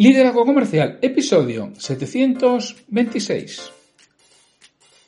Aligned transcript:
Liderazgo 0.00 0.46
Comercial, 0.46 0.98
episodio 1.02 1.72
726. 1.76 3.70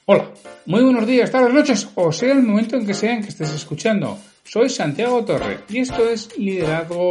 Hola, 0.05 0.29
muy 0.67 0.83
buenos 0.83 1.07
días, 1.07 1.31
tardes, 1.31 1.55
noches, 1.55 1.89
o 1.95 2.13
sea 2.13 2.33
el 2.33 2.43
momento 2.43 2.77
en 2.77 2.85
que 2.85 2.93
sean 2.93 3.23
que 3.23 3.31
estés 3.31 3.55
escuchando. 3.55 4.19
Soy 4.45 4.69
Santiago 4.69 5.25
Torre 5.25 5.61
y 5.71 5.79
esto 5.79 6.07
es 6.07 6.37
Liderazgo 6.37 7.09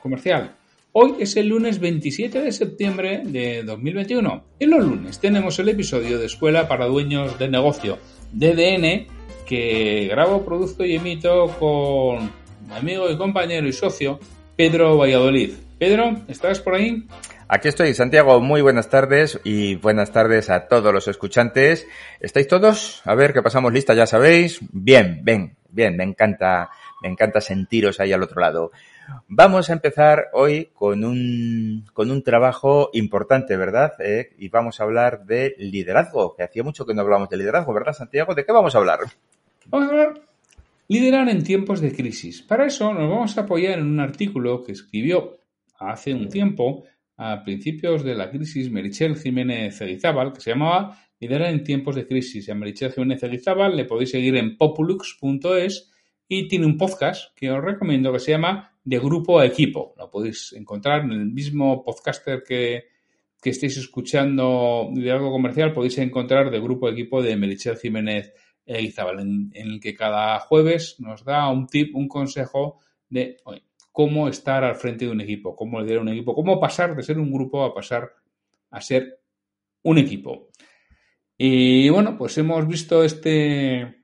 Comercial. 0.00 0.54
Hoy 0.92 1.16
es 1.18 1.36
el 1.36 1.48
lunes 1.48 1.80
27 1.80 2.40
de 2.40 2.52
septiembre 2.52 3.22
de 3.24 3.64
2021. 3.64 4.44
En 4.60 4.70
los 4.70 4.84
lunes 4.84 5.18
tenemos 5.18 5.58
el 5.58 5.70
episodio 5.70 6.20
de 6.20 6.26
Escuela 6.26 6.68
para 6.68 6.86
Dueños 6.86 7.36
de 7.36 7.48
Negocio, 7.48 7.98
DDN, 8.30 9.08
que 9.44 10.06
grabo, 10.08 10.44
produzco 10.44 10.84
y 10.84 10.94
emito 10.94 11.48
con 11.58 12.30
mi 12.68 12.74
amigo 12.76 13.10
y 13.10 13.16
compañero 13.16 13.66
y 13.66 13.72
socio 13.72 14.20
Pedro 14.54 14.96
Valladolid. 14.96 15.63
Pedro, 15.78 16.22
¿estás 16.28 16.60
por 16.60 16.74
ahí? 16.74 17.06
Aquí 17.48 17.68
estoy, 17.68 17.94
Santiago. 17.94 18.40
Muy 18.40 18.62
buenas 18.62 18.88
tardes 18.88 19.40
y 19.42 19.74
buenas 19.74 20.12
tardes 20.12 20.48
a 20.48 20.68
todos 20.68 20.92
los 20.94 21.08
escuchantes. 21.08 21.86
¿Estáis 22.20 22.46
todos? 22.46 23.02
A 23.04 23.14
ver, 23.14 23.32
que 23.32 23.42
pasamos 23.42 23.72
lista, 23.72 23.92
ya 23.92 24.06
sabéis. 24.06 24.60
Bien, 24.72 25.20
bien, 25.22 25.56
bien. 25.68 25.96
Me 25.96 26.04
encanta, 26.04 26.70
me 27.02 27.08
encanta 27.08 27.40
sentiros 27.40 27.98
ahí 27.98 28.12
al 28.12 28.22
otro 28.22 28.40
lado. 28.40 28.70
Vamos 29.26 29.68
a 29.68 29.72
empezar 29.72 30.28
hoy 30.32 30.70
con 30.72 31.04
un, 31.04 31.84
con 31.92 32.10
un 32.10 32.22
trabajo 32.22 32.90
importante, 32.92 33.56
¿verdad? 33.56 33.94
Eh, 33.98 34.30
y 34.38 34.48
vamos 34.48 34.80
a 34.80 34.84
hablar 34.84 35.26
de 35.26 35.54
liderazgo, 35.58 36.36
que 36.36 36.44
hacía 36.44 36.62
mucho 36.62 36.86
que 36.86 36.94
no 36.94 37.02
hablábamos 37.02 37.28
de 37.28 37.36
liderazgo, 37.36 37.74
¿verdad, 37.74 37.92
Santiago? 37.92 38.34
¿De 38.34 38.44
qué 38.46 38.52
vamos 38.52 38.74
a 38.74 38.78
hablar? 38.78 39.00
Vamos 39.66 39.88
a 39.88 39.90
hablar 39.90 40.14
liderar 40.88 41.28
en 41.28 41.42
tiempos 41.42 41.80
de 41.80 41.94
crisis. 41.94 42.42
Para 42.42 42.66
eso 42.66 42.92
nos 42.92 43.08
vamos 43.08 43.36
a 43.36 43.42
apoyar 43.42 43.78
en 43.78 43.86
un 43.86 44.00
artículo 44.00 44.62
que 44.62 44.72
escribió 44.72 45.38
hace 45.78 46.14
un 46.14 46.28
tiempo, 46.28 46.84
a 47.16 47.42
principios 47.44 48.02
de 48.02 48.14
la 48.14 48.30
crisis, 48.30 48.70
Merichel 48.70 49.16
Jiménez 49.16 49.80
Eguizábal, 49.80 50.32
que 50.32 50.40
se 50.40 50.50
llamaba 50.50 50.98
Liderar 51.20 51.50
en 51.50 51.62
tiempos 51.64 51.94
de 51.94 52.06
crisis. 52.06 52.50
a 52.50 52.54
Merichel 52.54 52.92
Jiménez 52.92 53.22
Eguizábal 53.22 53.76
le 53.76 53.84
podéis 53.84 54.10
seguir 54.10 54.36
en 54.36 54.56
populux.es 54.58 55.90
y 56.28 56.48
tiene 56.48 56.66
un 56.66 56.76
podcast 56.76 57.34
que 57.36 57.50
os 57.50 57.62
recomiendo 57.62 58.12
que 58.12 58.18
se 58.18 58.32
llama 58.32 58.76
De 58.84 58.98
Grupo 58.98 59.38
a 59.38 59.46
Equipo. 59.46 59.94
Lo 59.96 60.10
podéis 60.10 60.52
encontrar 60.52 61.02
en 61.04 61.12
el 61.12 61.26
mismo 61.26 61.82
podcaster 61.82 62.42
que, 62.42 62.84
que 63.40 63.50
estéis 63.50 63.76
escuchando 63.76 64.90
Liderazgo 64.92 65.30
Comercial, 65.30 65.72
podéis 65.72 65.98
encontrar 65.98 66.50
De 66.50 66.60
Grupo 66.60 66.88
a 66.88 66.90
Equipo 66.90 67.22
de 67.22 67.36
Merichel 67.36 67.76
Jiménez 67.76 68.32
Eguizábal, 68.66 69.20
en, 69.20 69.50
en, 69.54 69.66
el 69.68 69.80
que 69.80 69.94
cada 69.94 70.40
jueves 70.40 70.96
nos 70.98 71.24
da 71.24 71.48
un 71.48 71.66
tip, 71.66 71.94
un 71.94 72.08
consejo 72.08 72.80
de 73.08 73.36
cómo 73.94 74.26
estar 74.26 74.64
al 74.64 74.74
frente 74.74 75.04
de 75.04 75.12
un 75.12 75.20
equipo, 75.20 75.54
cómo 75.54 75.80
liderar 75.80 76.02
un 76.02 76.08
equipo, 76.08 76.34
cómo 76.34 76.58
pasar 76.58 76.96
de 76.96 77.04
ser 77.04 77.16
un 77.16 77.32
grupo 77.32 77.62
a 77.62 77.72
pasar 77.72 78.10
a 78.72 78.80
ser 78.80 79.20
un 79.84 79.98
equipo. 79.98 80.48
Y 81.38 81.88
bueno, 81.90 82.18
pues 82.18 82.36
hemos 82.36 82.66
visto 82.66 83.04
este, 83.04 84.02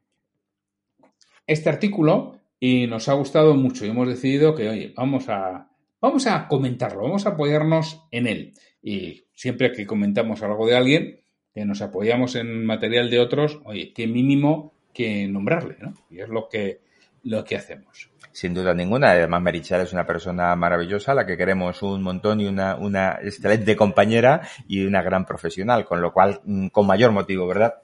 este 1.45 1.69
artículo 1.69 2.39
y 2.61 2.87
nos 2.87 3.09
ha 3.09 3.15
gustado 3.15 3.57
mucho 3.57 3.85
y 3.85 3.89
hemos 3.89 4.07
decidido 4.07 4.55
que, 4.55 4.69
oye, 4.69 4.95
vamos 4.97 5.29
a, 5.29 5.69
vamos 6.01 6.25
a 6.29 6.47
comentarlo, 6.47 7.03
vamos 7.03 7.27
a 7.27 7.31
apoyarnos 7.31 8.01
en 8.13 8.29
él. 8.29 8.53
Y 8.81 9.25
siempre 9.35 9.73
que 9.73 9.89
comentamos 9.89 10.41
algo 10.45 10.69
de 10.69 10.77
alguien, 10.77 11.21
que 11.53 11.65
nos 11.65 11.83
apoyamos 11.83 12.37
en 12.37 12.65
material 12.65 13.11
de 13.11 13.19
otros, 13.19 13.61
oye, 13.65 13.93
qué 13.93 14.07
mínimo 14.07 14.73
que 14.95 15.27
nombrarle, 15.27 15.79
¿no? 15.81 15.95
Y 16.09 16.21
es 16.21 16.29
lo 16.29 16.49
que, 16.49 16.81
lo 17.25 17.45
que 17.45 17.57
hacemos. 17.57 18.11
Sin 18.33 18.55
duda 18.55 18.75
ninguna. 18.75 19.11
Además, 19.11 19.43
Marichal 19.43 19.83
es 19.83 19.93
una 19.93 20.07
persona 20.07 20.55
maravillosa, 20.55 21.15
la 21.15 21.27
que 21.27 21.37
queremos 21.37 21.83
un 21.83 22.03
montón 22.03 22.41
y 22.41 22.47
una, 22.47 22.77
una 22.77 23.19
excelente 23.23 23.75
compañera 23.77 24.41
y 24.69 24.85
una 24.85 25.03
gran 25.03 25.27
profesional, 25.27 25.85
con 25.85 26.01
lo 26.01 26.13
cual, 26.13 26.41
mm, 26.45 26.69
con 26.69 26.87
mayor 26.87 27.13
motivo, 27.13 27.47
¿verdad? 27.47 27.75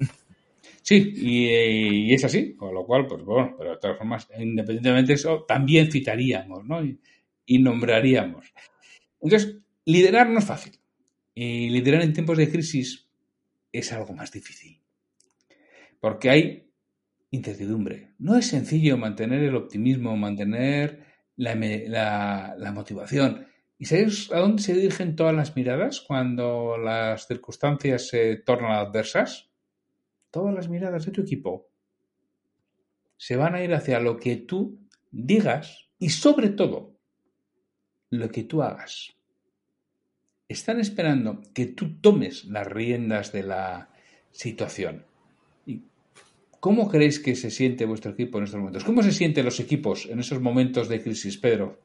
Sí, 0.82 1.14
y, 1.16 2.10
y, 2.10 2.14
es 2.14 2.24
así, 2.24 2.54
con 2.54 2.72
lo 2.72 2.86
cual, 2.86 3.06
pues 3.08 3.24
bueno, 3.24 3.56
pero 3.58 3.72
de 3.72 3.78
todas 3.78 3.98
formas, 3.98 4.28
independientemente 4.38 5.08
de 5.08 5.14
eso, 5.14 5.42
también 5.42 5.90
citaríamos, 5.90 6.64
¿no? 6.64 6.84
Y, 6.84 7.00
y 7.44 7.58
nombraríamos. 7.58 8.52
Entonces, 9.20 9.56
liderar 9.84 10.28
no 10.28 10.38
es 10.38 10.44
fácil. 10.44 10.78
Y 11.34 11.70
liderar 11.70 12.02
en 12.02 12.12
tiempos 12.12 12.38
de 12.38 12.50
crisis 12.50 13.08
es 13.72 13.92
algo 13.92 14.12
más 14.14 14.30
difícil. 14.30 14.80
Porque 16.00 16.30
hay 16.30 16.65
incertidumbre. 17.36 18.14
No 18.18 18.36
es 18.36 18.48
sencillo 18.48 18.96
mantener 18.96 19.42
el 19.42 19.56
optimismo, 19.56 20.16
mantener 20.16 21.04
la, 21.36 22.72
motivación. 22.74 23.46
¿Y 23.78 23.84
sabéis 23.84 24.32
a 24.32 24.38
dónde 24.38 24.62
se 24.62 24.74
dirigen 24.74 25.16
todas 25.16 25.34
las 25.34 25.54
miradas 25.54 26.00
cuando 26.00 26.76
las 26.78 27.26
circunstancias 27.26 28.08
se 28.08 28.36
tornan 28.36 28.72
adversas? 28.72 29.50
Todas 30.30 30.54
las 30.54 30.68
miradas 30.68 31.06
de 31.06 31.12
tu 31.12 31.22
equipo 31.22 31.68
se 33.16 33.36
van 33.36 33.54
a 33.54 33.62
ir 33.62 33.74
hacia 33.74 34.00
lo 34.00 34.18
que 34.18 34.36
tú 34.36 34.78
digas 35.10 35.90
y 35.98 36.10
sobre 36.10 36.50
todo 36.50 36.98
lo 38.10 38.28
que 38.30 38.44
tú 38.44 38.62
hagas. 38.62 39.14
Están 40.48 40.80
esperando 40.80 41.42
que 41.54 41.66
tú 41.66 42.00
tomes 42.00 42.44
las 42.44 42.66
riendas 42.66 43.32
de 43.32 43.42
la 43.42 43.90
situación. 44.30 45.04
¿Cómo 46.66 46.88
creéis 46.88 47.20
que 47.20 47.36
se 47.36 47.48
siente 47.48 47.86
vuestro 47.86 48.10
equipo 48.10 48.38
en 48.38 48.44
estos 48.44 48.58
momentos? 48.58 48.82
¿Cómo 48.82 49.00
se 49.00 49.12
sienten 49.12 49.44
los 49.44 49.60
equipos 49.60 50.08
en 50.10 50.18
esos 50.18 50.40
momentos 50.40 50.88
de 50.88 51.00
crisis, 51.00 51.38
Pedro? 51.38 51.78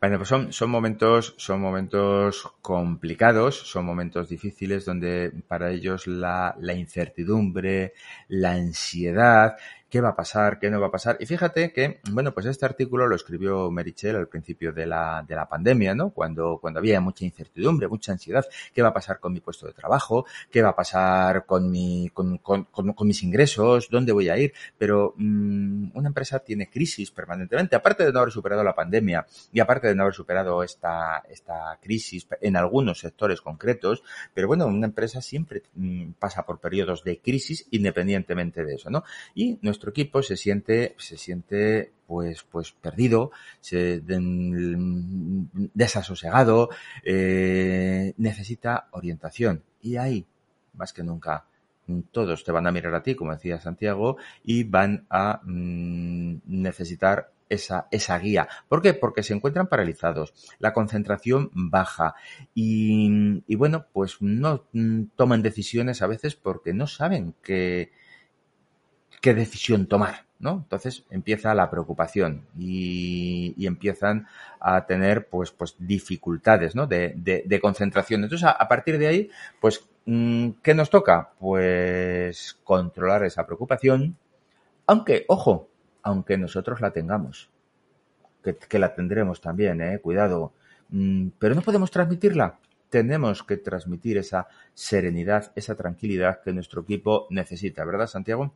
Bueno, 0.00 0.18
pues 0.18 0.28
son, 0.28 0.70
momentos, 0.70 1.36
son 1.38 1.60
momentos 1.60 2.42
complicados, 2.60 3.54
son 3.54 3.84
momentos 3.84 4.28
difíciles 4.28 4.84
donde 4.86 5.30
para 5.46 5.70
ellos 5.70 6.08
la 6.08 6.74
incertidumbre, 6.74 7.92
la 8.26 8.54
ansiedad, 8.54 9.54
qué 9.88 10.00
va 10.00 10.10
a 10.10 10.16
pasar, 10.16 10.58
qué 10.58 10.70
no 10.70 10.80
va 10.80 10.88
a 10.88 10.90
pasar. 10.90 11.16
Y 11.20 11.26
fíjate 11.26 11.72
que, 11.72 12.00
bueno, 12.10 12.32
pues 12.32 12.46
este 12.46 12.66
artículo 12.66 13.06
lo 13.06 13.14
escribió 13.14 13.70
Merichel 13.70 14.16
al 14.16 14.28
principio 14.28 14.72
de 14.72 14.86
la, 14.86 15.24
de 15.26 15.36
la 15.36 15.48
pandemia, 15.48 15.94
¿no? 15.94 16.10
Cuando, 16.10 16.58
cuando 16.60 16.80
había 16.80 17.00
mucha 17.00 17.24
incertidumbre, 17.24 17.86
mucha 17.88 18.12
ansiedad. 18.12 18.44
¿Qué 18.74 18.82
va 18.82 18.88
a 18.88 18.94
pasar 18.94 19.20
con 19.20 19.32
mi 19.32 19.40
puesto 19.40 19.66
de 19.66 19.72
trabajo? 19.72 20.26
¿Qué 20.50 20.62
va 20.62 20.70
a 20.70 20.76
pasar 20.76 21.46
con 21.46 21.70
mi, 21.70 22.10
con, 22.12 22.38
con, 22.38 22.64
con, 22.64 22.92
con 22.92 23.06
mis 23.06 23.22
ingresos? 23.22 23.88
¿Dónde 23.90 24.12
voy 24.12 24.28
a 24.28 24.38
ir? 24.38 24.52
Pero 24.78 25.14
mmm, 25.16 25.90
una 25.94 26.08
empresa 26.08 26.40
tiene 26.40 26.68
crisis 26.68 27.10
permanentemente, 27.10 27.76
aparte 27.76 28.04
de 28.04 28.12
no 28.12 28.18
haber 28.18 28.32
superado 28.32 28.64
la 28.64 28.74
pandemia 28.74 29.26
y 29.52 29.60
aparte 29.60 29.88
de 29.88 29.94
no 29.94 30.02
haber 30.02 30.14
superado 30.14 30.62
esta, 30.62 31.22
esta 31.28 31.78
crisis 31.80 32.26
en 32.40 32.56
algunos 32.56 32.98
sectores 32.98 33.40
concretos, 33.40 34.02
pero 34.32 34.48
bueno, 34.48 34.66
una 34.66 34.86
empresa 34.86 35.20
siempre 35.20 35.62
mmm, 35.74 36.12
pasa 36.18 36.44
por 36.44 36.58
periodos 36.58 37.04
de 37.04 37.20
crisis 37.20 37.66
independientemente 37.70 38.64
de 38.64 38.74
eso, 38.74 38.90
¿no? 38.90 39.04
Y 39.34 39.58
nuestro 39.62 39.83
equipo 39.90 40.22
se 40.22 40.36
siente, 40.36 40.94
se 40.98 41.16
siente 41.16 41.92
pues, 42.06 42.42
pues 42.42 42.72
perdido, 42.72 43.30
se, 43.60 44.00
de, 44.00 44.18
desasosegado, 45.74 46.70
eh, 47.02 48.14
necesita 48.16 48.88
orientación. 48.92 49.62
Y 49.80 49.96
ahí, 49.96 50.26
más 50.74 50.92
que 50.92 51.02
nunca, 51.02 51.46
todos 52.12 52.44
te 52.44 52.52
van 52.52 52.66
a 52.66 52.72
mirar 52.72 52.94
a 52.94 53.02
ti, 53.02 53.14
como 53.14 53.32
decía 53.32 53.60
Santiago, 53.60 54.16
y 54.42 54.64
van 54.64 55.06
a 55.10 55.40
mmm, 55.44 56.36
necesitar 56.46 57.32
esa, 57.48 57.88
esa 57.90 58.18
guía. 58.18 58.48
¿Por 58.68 58.82
qué? 58.82 58.94
Porque 58.94 59.22
se 59.22 59.34
encuentran 59.34 59.68
paralizados, 59.68 60.34
la 60.58 60.72
concentración 60.72 61.50
baja 61.52 62.14
y, 62.54 63.42
y 63.46 63.56
bueno, 63.56 63.86
pues 63.92 64.16
no 64.20 64.64
toman 65.16 65.42
decisiones 65.42 66.02
a 66.02 66.06
veces 66.06 66.36
porque 66.36 66.72
no 66.72 66.86
saben 66.86 67.34
que, 67.42 67.92
qué 69.24 69.32
decisión 69.32 69.86
tomar, 69.86 70.26
¿no? 70.38 70.50
Entonces 70.64 71.06
empieza 71.08 71.54
la 71.54 71.70
preocupación 71.70 72.44
y, 72.58 73.54
y 73.56 73.66
empiezan 73.66 74.26
a 74.60 74.84
tener, 74.84 75.28
pues, 75.30 75.50
pues 75.50 75.76
dificultades, 75.78 76.74
¿no? 76.74 76.86
De, 76.86 77.14
de, 77.16 77.42
de 77.46 77.58
concentración. 77.58 78.22
Entonces, 78.22 78.46
a, 78.46 78.68
partir 78.68 78.98
de 78.98 79.06
ahí, 79.06 79.30
pues, 79.62 79.88
¿qué 80.04 80.74
nos 80.74 80.90
toca? 80.90 81.30
Pues 81.38 82.58
controlar 82.64 83.24
esa 83.24 83.46
preocupación, 83.46 84.18
aunque, 84.86 85.24
ojo, 85.28 85.70
aunque 86.02 86.36
nosotros 86.36 86.82
la 86.82 86.90
tengamos, 86.90 87.48
que, 88.42 88.56
que 88.56 88.78
la 88.78 88.94
tendremos 88.94 89.40
también, 89.40 89.80
¿eh? 89.80 90.00
Cuidado. 90.00 90.52
Pero 91.38 91.54
no 91.54 91.62
podemos 91.62 91.90
transmitirla 91.90 92.58
tenemos 92.90 93.42
que 93.42 93.56
transmitir 93.56 94.18
esa 94.18 94.46
serenidad, 94.72 95.50
esa 95.56 95.74
tranquilidad 95.74 96.42
que 96.44 96.52
nuestro 96.52 96.82
equipo 96.82 97.26
necesita, 97.30 97.84
¿verdad, 97.84 98.06
Santiago? 98.06 98.54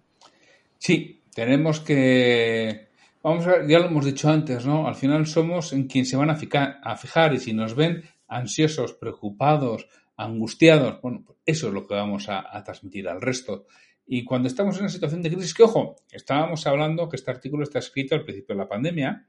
Sí, 0.78 1.22
tenemos 1.34 1.80
que. 1.80 2.88
Vamos 3.22 3.46
a 3.46 3.66
ya 3.66 3.80
lo 3.80 3.86
hemos 3.86 4.04
dicho 4.04 4.28
antes, 4.30 4.64
¿no? 4.64 4.86
Al 4.86 4.94
final 4.94 5.26
somos 5.26 5.72
en 5.72 5.86
quien 5.86 6.06
se 6.06 6.16
van 6.16 6.30
a 6.30 6.36
fijar, 6.36 6.78
a 6.82 6.96
fijar 6.96 7.34
y 7.34 7.38
si 7.38 7.52
nos 7.52 7.75
ven 7.75 8.04
ansiosos, 8.28 8.94
preocupados, 8.94 9.88
angustiados, 10.16 11.00
bueno, 11.00 11.22
pues 11.25 11.38
eso 11.44 11.69
es 11.69 11.75
lo 11.75 11.86
que 11.86 11.94
vamos 11.94 12.28
a, 12.28 12.44
a, 12.56 12.62
transmitir 12.62 13.08
al 13.08 13.20
resto. 13.20 13.66
Y 14.06 14.25
cuando 14.25 14.48
estamos 14.48 14.76
en 14.76 14.82
una 14.82 14.88
situación 14.88 15.22
de 15.22 15.30
crisis, 15.30 15.54
que 15.54 15.64
ojo, 15.64 15.96
estábamos 16.10 16.66
hablando 16.66 17.08
que 17.08 17.16
este 17.16 17.30
artículo 17.30 17.64
está 17.64 17.78
escrito 17.78 18.14
al 18.14 18.25
principio 18.25 18.54
de 18.54 18.62
la 18.62 18.69
pandemia, 18.69 19.26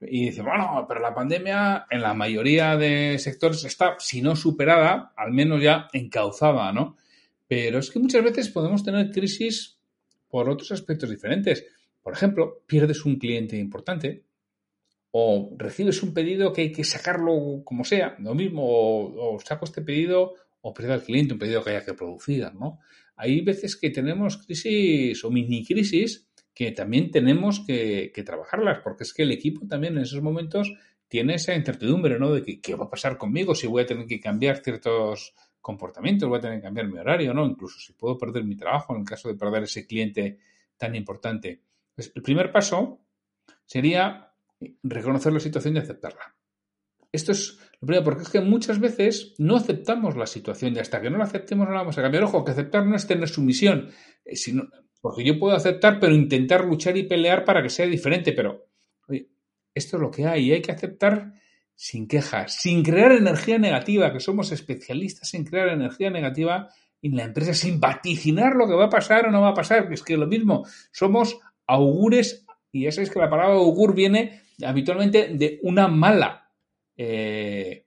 Y 0.00 0.26
dice, 0.26 0.42
bueno, 0.42 0.84
pero 0.88 1.00
la 1.00 1.14
pandemia 1.14 1.86
en 1.90 2.02
la 2.02 2.12
mayoría 2.12 2.76
de 2.76 3.18
sectores 3.18 3.64
está, 3.64 3.96
si 3.98 4.20
no 4.20 4.34
superada, 4.34 5.12
al 5.16 5.32
menos 5.32 5.62
ya 5.62 5.88
encauzada, 5.92 6.72
¿no? 6.72 6.96
Pero 7.46 7.78
es 7.78 7.90
que 7.90 8.00
muchas 8.00 8.24
veces 8.24 8.48
podemos 8.48 8.82
tener 8.82 9.10
crisis 9.10 9.81
por 10.32 10.48
otros 10.48 10.72
aspectos 10.72 11.10
diferentes. 11.10 11.66
Por 12.00 12.14
ejemplo, 12.14 12.62
pierdes 12.66 13.04
un 13.04 13.16
cliente 13.16 13.58
importante 13.58 14.24
o 15.10 15.54
recibes 15.58 16.02
un 16.02 16.14
pedido 16.14 16.54
que 16.54 16.62
hay 16.62 16.72
que 16.72 16.84
sacarlo 16.84 17.60
como 17.64 17.84
sea, 17.84 18.16
lo 18.18 18.34
mismo, 18.34 18.62
o, 18.64 19.38
saco 19.44 19.66
este 19.66 19.82
pedido 19.82 20.32
o 20.62 20.72
pierdo 20.72 20.94
al 20.94 21.02
cliente 21.02 21.34
un 21.34 21.38
pedido 21.38 21.62
que 21.62 21.68
haya 21.68 21.84
que 21.84 21.92
producir, 21.92 22.50
¿no? 22.54 22.78
Hay 23.16 23.42
veces 23.42 23.76
que 23.76 23.90
tenemos 23.90 24.38
crisis 24.38 25.22
o 25.22 25.30
mini 25.30 25.66
crisis 25.66 26.26
que 26.54 26.72
también 26.72 27.10
tenemos 27.10 27.60
que, 27.66 28.10
trabajarlas, 28.24 28.80
porque 28.82 29.02
es 29.04 29.12
que 29.12 29.24
el 29.24 29.32
equipo 29.32 29.66
también 29.66 29.98
en 29.98 30.04
esos 30.04 30.22
momentos 30.22 30.72
tiene 31.08 31.34
esa 31.34 31.54
incertidumbre, 31.54 32.18
¿no? 32.18 32.32
De 32.32 32.42
que, 32.42 32.58
qué 32.62 32.74
va 32.74 32.86
a 32.86 32.90
pasar 32.90 33.18
conmigo 33.18 33.54
si 33.54 33.66
voy 33.66 33.82
a 33.82 33.86
tener 33.86 34.06
que 34.06 34.18
cambiar 34.18 34.62
ciertos 34.62 35.34
comportamientos, 35.62 36.28
voy 36.28 36.38
a 36.38 36.42
tener 36.42 36.58
que 36.58 36.64
cambiar 36.64 36.88
mi 36.88 36.98
horario, 36.98 37.32
¿no? 37.32 37.46
Incluso 37.46 37.80
si 37.80 37.94
puedo 37.94 38.18
perder 38.18 38.44
mi 38.44 38.56
trabajo 38.56 38.94
en 38.94 39.00
el 39.00 39.06
caso 39.06 39.28
de 39.28 39.36
perder 39.36 39.62
ese 39.62 39.86
cliente 39.86 40.38
tan 40.76 40.94
importante. 40.94 41.62
Pues 41.94 42.12
el 42.14 42.22
primer 42.22 42.52
paso 42.52 43.00
sería 43.64 44.34
reconocer 44.82 45.32
la 45.32 45.40
situación 45.40 45.76
y 45.76 45.78
aceptarla. 45.78 46.34
Esto 47.10 47.32
es 47.32 47.58
lo 47.80 47.86
primero, 47.86 48.04
porque 48.04 48.22
es 48.22 48.28
que 48.28 48.40
muchas 48.40 48.80
veces 48.80 49.34
no 49.38 49.56
aceptamos 49.56 50.16
la 50.16 50.26
situación 50.26 50.74
y 50.74 50.78
hasta 50.78 51.00
que 51.00 51.10
no 51.10 51.18
la 51.18 51.24
aceptemos 51.24 51.66
no 51.66 51.74
la 51.74 51.80
vamos 51.80 51.98
a 51.98 52.02
cambiar. 52.02 52.24
Ojo, 52.24 52.44
que 52.44 52.52
aceptar 52.52 52.86
no 52.86 52.96
es 52.96 53.06
tener 53.06 53.28
sumisión, 53.28 53.90
eh, 54.24 54.36
sino, 54.36 54.68
porque 55.00 55.24
yo 55.24 55.38
puedo 55.38 55.54
aceptar, 55.54 56.00
pero 56.00 56.14
intentar 56.14 56.64
luchar 56.64 56.96
y 56.96 57.02
pelear 57.02 57.44
para 57.44 57.62
que 57.62 57.68
sea 57.68 57.86
diferente. 57.86 58.32
Pero, 58.32 58.66
oye, 59.08 59.28
esto 59.74 59.96
es 59.96 60.02
lo 60.02 60.10
que 60.10 60.26
hay 60.26 60.46
y 60.46 60.52
hay 60.52 60.62
que 60.62 60.72
aceptar 60.72 61.34
sin 61.82 62.06
quejas, 62.06 62.60
sin 62.60 62.84
crear 62.84 63.10
energía 63.10 63.58
negativa, 63.58 64.12
que 64.12 64.20
somos 64.20 64.52
especialistas 64.52 65.34
en 65.34 65.42
crear 65.42 65.68
energía 65.68 66.10
negativa 66.10 66.68
en 67.02 67.16
la 67.16 67.24
empresa, 67.24 67.54
sin 67.54 67.80
vaticinar 67.80 68.54
lo 68.54 68.68
que 68.68 68.74
va 68.74 68.84
a 68.84 68.88
pasar 68.88 69.26
o 69.26 69.32
no 69.32 69.40
va 69.40 69.48
a 69.48 69.54
pasar, 69.54 69.88
que 69.88 69.94
es 69.94 70.04
que 70.04 70.16
lo 70.16 70.28
mismo, 70.28 70.64
somos 70.92 71.40
augures, 71.66 72.46
y 72.70 72.84
ya 72.84 72.92
sabéis 72.92 73.10
que 73.10 73.18
la 73.18 73.28
palabra 73.28 73.56
augur 73.56 73.96
viene 73.96 74.42
habitualmente 74.64 75.30
de 75.34 75.58
una 75.64 75.88
mala, 75.88 76.52
eh, 76.96 77.84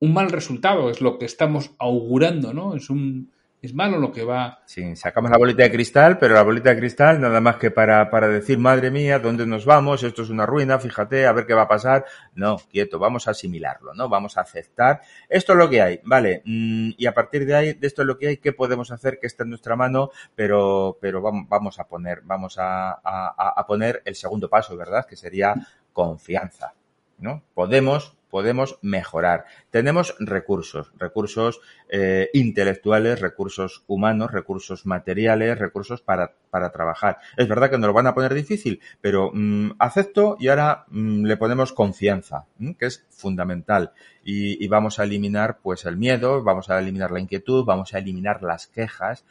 un 0.00 0.12
mal 0.12 0.30
resultado, 0.30 0.90
es 0.90 1.00
lo 1.00 1.18
que 1.18 1.24
estamos 1.24 1.70
augurando, 1.78 2.52
¿no? 2.52 2.76
Es 2.76 2.90
un, 2.90 3.32
es 3.66 3.74
malo 3.74 3.98
lo 3.98 4.10
que 4.10 4.24
va. 4.24 4.60
Sí, 4.64 4.96
sacamos 4.96 5.30
la 5.30 5.36
bolita 5.36 5.62
de 5.62 5.70
cristal, 5.70 6.18
pero 6.18 6.34
la 6.34 6.42
bolita 6.42 6.70
de 6.70 6.78
cristal 6.78 7.20
nada 7.20 7.40
más 7.40 7.56
que 7.56 7.70
para, 7.70 8.08
para 8.10 8.28
decir, 8.28 8.58
madre 8.58 8.90
mía, 8.90 9.18
¿dónde 9.18 9.46
nos 9.46 9.64
vamos? 9.64 10.02
Esto 10.02 10.22
es 10.22 10.30
una 10.30 10.46
ruina, 10.46 10.78
fíjate, 10.78 11.26
a 11.26 11.32
ver 11.32 11.46
qué 11.46 11.54
va 11.54 11.62
a 11.62 11.68
pasar. 11.68 12.04
No, 12.34 12.56
quieto, 12.70 12.98
vamos 12.98 13.28
a 13.28 13.32
asimilarlo, 13.32 13.92
¿no? 13.94 14.08
Vamos 14.08 14.38
a 14.38 14.40
aceptar. 14.40 15.02
Esto 15.28 15.52
es 15.52 15.58
lo 15.58 15.68
que 15.68 15.82
hay, 15.82 16.00
¿vale? 16.04 16.42
Mm, 16.44 16.90
y 16.96 17.06
a 17.06 17.12
partir 17.12 17.44
de 17.44 17.54
ahí, 17.54 17.72
de 17.74 17.86
esto 17.86 18.02
es 18.02 18.08
lo 18.08 18.16
que 18.16 18.28
hay, 18.28 18.36
¿qué 18.38 18.52
podemos 18.52 18.90
hacer 18.90 19.18
que 19.20 19.26
está 19.26 19.42
en 19.42 19.50
nuestra 19.50 19.76
mano? 19.76 20.10
Pero, 20.34 20.96
pero 21.00 21.20
vamos 21.20 21.78
a 21.78 21.84
poner, 21.84 22.22
vamos 22.24 22.56
a, 22.58 22.92
a, 22.92 23.54
a 23.56 23.66
poner 23.66 24.02
el 24.04 24.14
segundo 24.14 24.48
paso, 24.48 24.76
¿verdad? 24.76 25.06
Que 25.06 25.16
sería 25.16 25.54
confianza, 25.92 26.74
¿no? 27.18 27.42
Podemos 27.54 28.15
podemos 28.30 28.78
mejorar. 28.82 29.44
Tenemos 29.70 30.14
recursos, 30.18 30.92
recursos 30.98 31.60
eh, 31.88 32.28
intelectuales, 32.32 33.20
recursos 33.20 33.84
humanos, 33.86 34.32
recursos 34.32 34.86
materiales, 34.86 35.58
recursos 35.58 36.02
para, 36.02 36.34
para, 36.50 36.70
trabajar. 36.70 37.18
Es 37.36 37.48
verdad 37.48 37.70
que 37.70 37.78
nos 37.78 37.88
lo 37.88 37.92
van 37.92 38.06
a 38.06 38.14
poner 38.14 38.34
difícil, 38.34 38.80
pero 39.00 39.30
mm, 39.32 39.72
acepto 39.78 40.36
y 40.38 40.48
ahora 40.48 40.84
mm, 40.88 41.24
le 41.24 41.36
ponemos 41.36 41.72
confianza, 41.72 42.46
que 42.78 42.86
es 42.86 43.06
fundamental. 43.10 43.92
Y, 44.24 44.66
vamos 44.68 44.98
a 44.98 45.04
eliminar 45.04 45.58
pues 45.62 45.84
el 45.84 45.96
miedo, 45.96 46.42
vamos 46.42 46.68
a 46.68 46.78
eliminar 46.78 47.12
la 47.12 47.20
inquietud, 47.20 47.64
vamos 47.64 47.94
a 47.94 47.98
eliminar 47.98 48.42
las 48.42 48.66
quejas. 48.66 49.24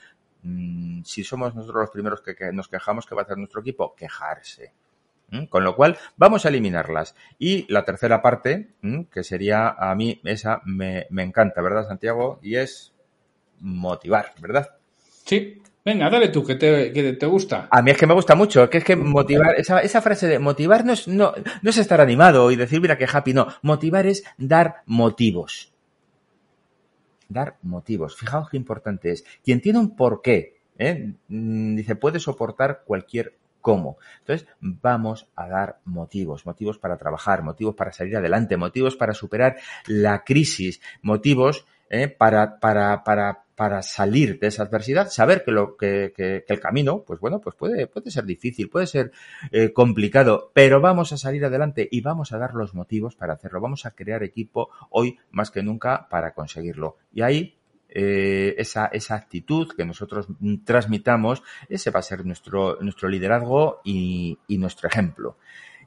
Mm, 0.44 1.03
si 1.03 1.24
somos 1.24 1.53
nosotros 1.53 1.81
los 1.81 1.89
primeros 1.89 2.21
que 2.21 2.36
nos 2.53 2.69
quejamos, 2.69 3.06
¿qué 3.06 3.13
va 3.13 3.21
a 3.21 3.25
hacer 3.25 3.38
nuestro 3.38 3.62
equipo? 3.62 3.94
Quejarse. 3.95 4.74
Con 5.50 5.63
lo 5.63 5.75
cual, 5.75 5.98
vamos 6.18 6.45
a 6.45 6.50
eliminarlas. 6.50 7.16
Y 7.39 7.72
la 7.72 7.83
tercera 7.83 8.22
parte, 8.22 8.69
que 9.12 9.24
sería 9.24 9.69
a 9.69 9.94
mí, 9.95 10.22
esa 10.24 10.62
me, 10.66 11.07
encanta, 11.18 11.62
¿verdad, 11.62 11.88
Santiago? 11.88 12.39
Y 12.42 12.56
es 12.56 12.94
motivar, 13.60 14.33
¿verdad? 14.39 14.69
Sí. 15.25 15.62
Venga, 15.83 16.10
dale 16.10 16.30
tú, 16.30 16.44
que 16.44 16.56
te, 16.56 16.92
que 16.92 17.13
te 17.13 17.25
gusta. 17.27 17.68
A 17.69 17.81
mí 17.83 17.92
es 17.92 17.98
que 17.98 18.07
me 18.07 18.16
gusta 18.16 18.33
mucho, 18.33 18.68
que 18.72 18.80
es 18.80 18.83
que 18.83 18.95
motivar, 18.95 19.54
esa, 19.56 19.81
esa 19.81 20.01
frase 20.01 20.27
de 20.27 20.39
motivar 20.39 20.83
no 20.83 20.94
es, 20.94 21.07
no, 21.07 21.31
no 21.62 21.69
es 21.69 21.78
estar 21.78 22.01
animado 22.01 22.50
y 22.50 22.56
decir, 22.56 22.81
mira 22.81 22.98
que 22.98 23.07
happy, 23.12 23.33
no. 23.33 23.48
Motivar 23.62 24.07
es 24.07 24.24
dar 24.39 24.81
motivos. 24.88 25.74
Dar 27.30 27.57
motivos. 27.62 28.16
Fijaos 28.16 28.50
qué 28.50 28.57
importante 28.57 29.12
es. 29.12 29.25
Quien 29.44 29.62
tiene 29.62 29.78
un 29.78 29.95
porqué, 29.95 30.56
¿eh? 30.80 31.13
Mm, 31.28 31.75
dice, 31.75 31.95
puede 31.95 32.19
soportar 32.19 32.81
cualquier 32.83 33.36
cómo. 33.65 33.97
Entonces, 34.19 34.47
vamos 34.59 35.27
a 35.35 35.47
dar 35.47 35.79
motivos, 35.85 36.45
motivos 36.45 36.77
para 36.77 36.97
trabajar, 36.97 37.41
motivos 37.41 37.73
para 37.73 37.91
salir 37.91 38.15
adelante, 38.15 38.57
motivos 38.57 38.95
para 38.95 39.15
superar 39.15 39.57
la 39.88 40.23
crisis, 40.23 40.81
motivos 41.01 41.65
eh, 41.89 42.07
para, 42.07 42.59
para, 42.59 43.03
para, 43.03 43.45
para 43.56 43.81
salir 43.81 44.38
de 44.38 44.47
esa 44.50 44.62
adversidad, 44.62 45.09
saber 45.09 45.44
que, 45.44 45.50
lo, 45.50 45.77
que, 45.77 46.13
que, 46.15 46.45
el 46.47 46.59
camino, 46.59 47.03
pues 47.07 47.19
bueno, 47.19 47.41
pues 47.41 47.56
puede, 47.56 47.88
puede 47.88 48.12
ser 48.12 48.25
difícil, 48.25 48.69
puede 48.69 48.85
ser 48.85 49.12
eh, 49.51 49.73
complicado, 49.73 50.51
pero 50.53 50.79
vamos 50.79 51.11
a 51.11 51.18
salir 51.18 51.44
adelante 51.44 51.89
y 51.89 52.01
vamos 52.01 52.33
a 52.33 52.38
dar 52.38 52.53
los 52.53 52.75
motivos 52.75 53.15
para 53.15 53.33
hacerlo. 53.33 53.61
Vamos 53.61 53.88
a 53.88 53.95
crear 53.95 54.21
equipo 54.21 54.69
hoy 54.91 55.18
más 55.31 55.50
que 55.50 55.63
nunca 55.63 56.07
para 56.07 56.35
conseguirlo. 56.35 56.97
Y 57.11 57.23
ahí 57.23 57.57
eh, 57.97 58.56
esa, 58.57 58.88
esa 58.88 59.15
actitud 59.15 59.71
que 59.74 59.86
nosotros 59.86 60.27
transmitamos, 60.65 61.42
ese 61.69 61.92
va 61.92 62.01
a 62.01 62.03
ser 62.03 62.25
nuestro, 62.25 62.77
nuestro 62.81 63.07
liderazgo 63.07 63.80
y, 63.86 64.38
nuestro 64.50 64.89
ejemplo. 64.89 65.38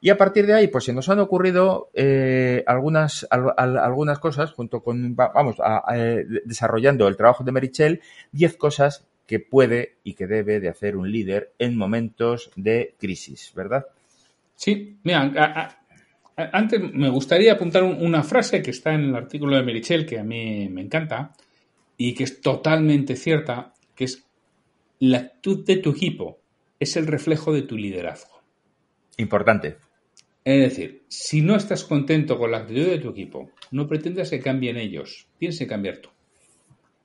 Y 0.01 0.09
a 0.09 0.17
partir 0.17 0.47
de 0.47 0.55
ahí, 0.55 0.69
pues 0.69 0.85
se 0.85 0.93
nos 0.93 1.07
han 1.09 1.19
ocurrido 1.19 1.91
eh, 1.93 2.63
algunas, 2.65 3.27
algunas 3.29 4.17
cosas, 4.17 4.53
junto 4.53 4.81
con, 4.81 5.15
vamos, 5.15 5.57
eh, 5.93 6.25
desarrollando 6.45 7.07
el 7.07 7.15
trabajo 7.15 7.43
de 7.43 7.51
Merichel, 7.51 8.01
10 8.31 8.57
cosas 8.57 9.05
que 9.27 9.39
puede 9.39 9.97
y 10.03 10.15
que 10.15 10.25
debe 10.25 10.59
de 10.59 10.69
hacer 10.69 10.97
un 10.97 11.11
líder 11.11 11.53
en 11.59 11.77
momentos 11.77 12.49
de 12.55 12.95
crisis, 12.97 13.51
¿verdad? 13.55 13.85
Sí, 14.55 14.97
mira, 15.03 15.77
antes 16.35 16.81
me 16.91 17.09
gustaría 17.09 17.53
apuntar 17.53 17.83
una 17.83 18.23
frase 18.23 18.63
que 18.63 18.71
está 18.71 18.95
en 18.95 19.01
el 19.01 19.15
artículo 19.15 19.57
de 19.57 19.61
Merichel, 19.61 20.07
que 20.07 20.17
a 20.17 20.23
mí 20.23 20.67
me 20.69 20.81
encanta, 20.81 21.33
y 22.01 22.13
que 22.13 22.23
es 22.23 22.39
totalmente 22.39 23.17
cierta, 23.17 23.73
que 23.93 24.05
es 24.05 24.25
la 24.99 25.17
actitud 25.17 25.65
de 25.65 25.75
tu 25.75 25.91
equipo 25.91 26.39
es 26.79 26.95
el 26.95 27.05
reflejo 27.05 27.53
de 27.53 27.63
tu 27.63 27.77
liderazgo. 27.77 28.41
Importante. 29.17 29.77
Es 30.45 30.61
decir, 30.61 31.03
si 31.09 31.41
no 31.41 31.57
estás 31.57 31.83
contento 31.83 32.39
con 32.39 32.51
la 32.51 32.59
actitud 32.59 32.85
de 32.85 32.99
tu 32.99 33.09
equipo, 33.09 33.51
no 33.71 33.85
pretendas 33.85 34.29
que 34.29 34.39
cambien 34.39 34.77
ellos, 34.77 35.27
tienes 35.37 35.59
que 35.59 35.67
cambiar 35.67 35.97
tú. 35.97 36.09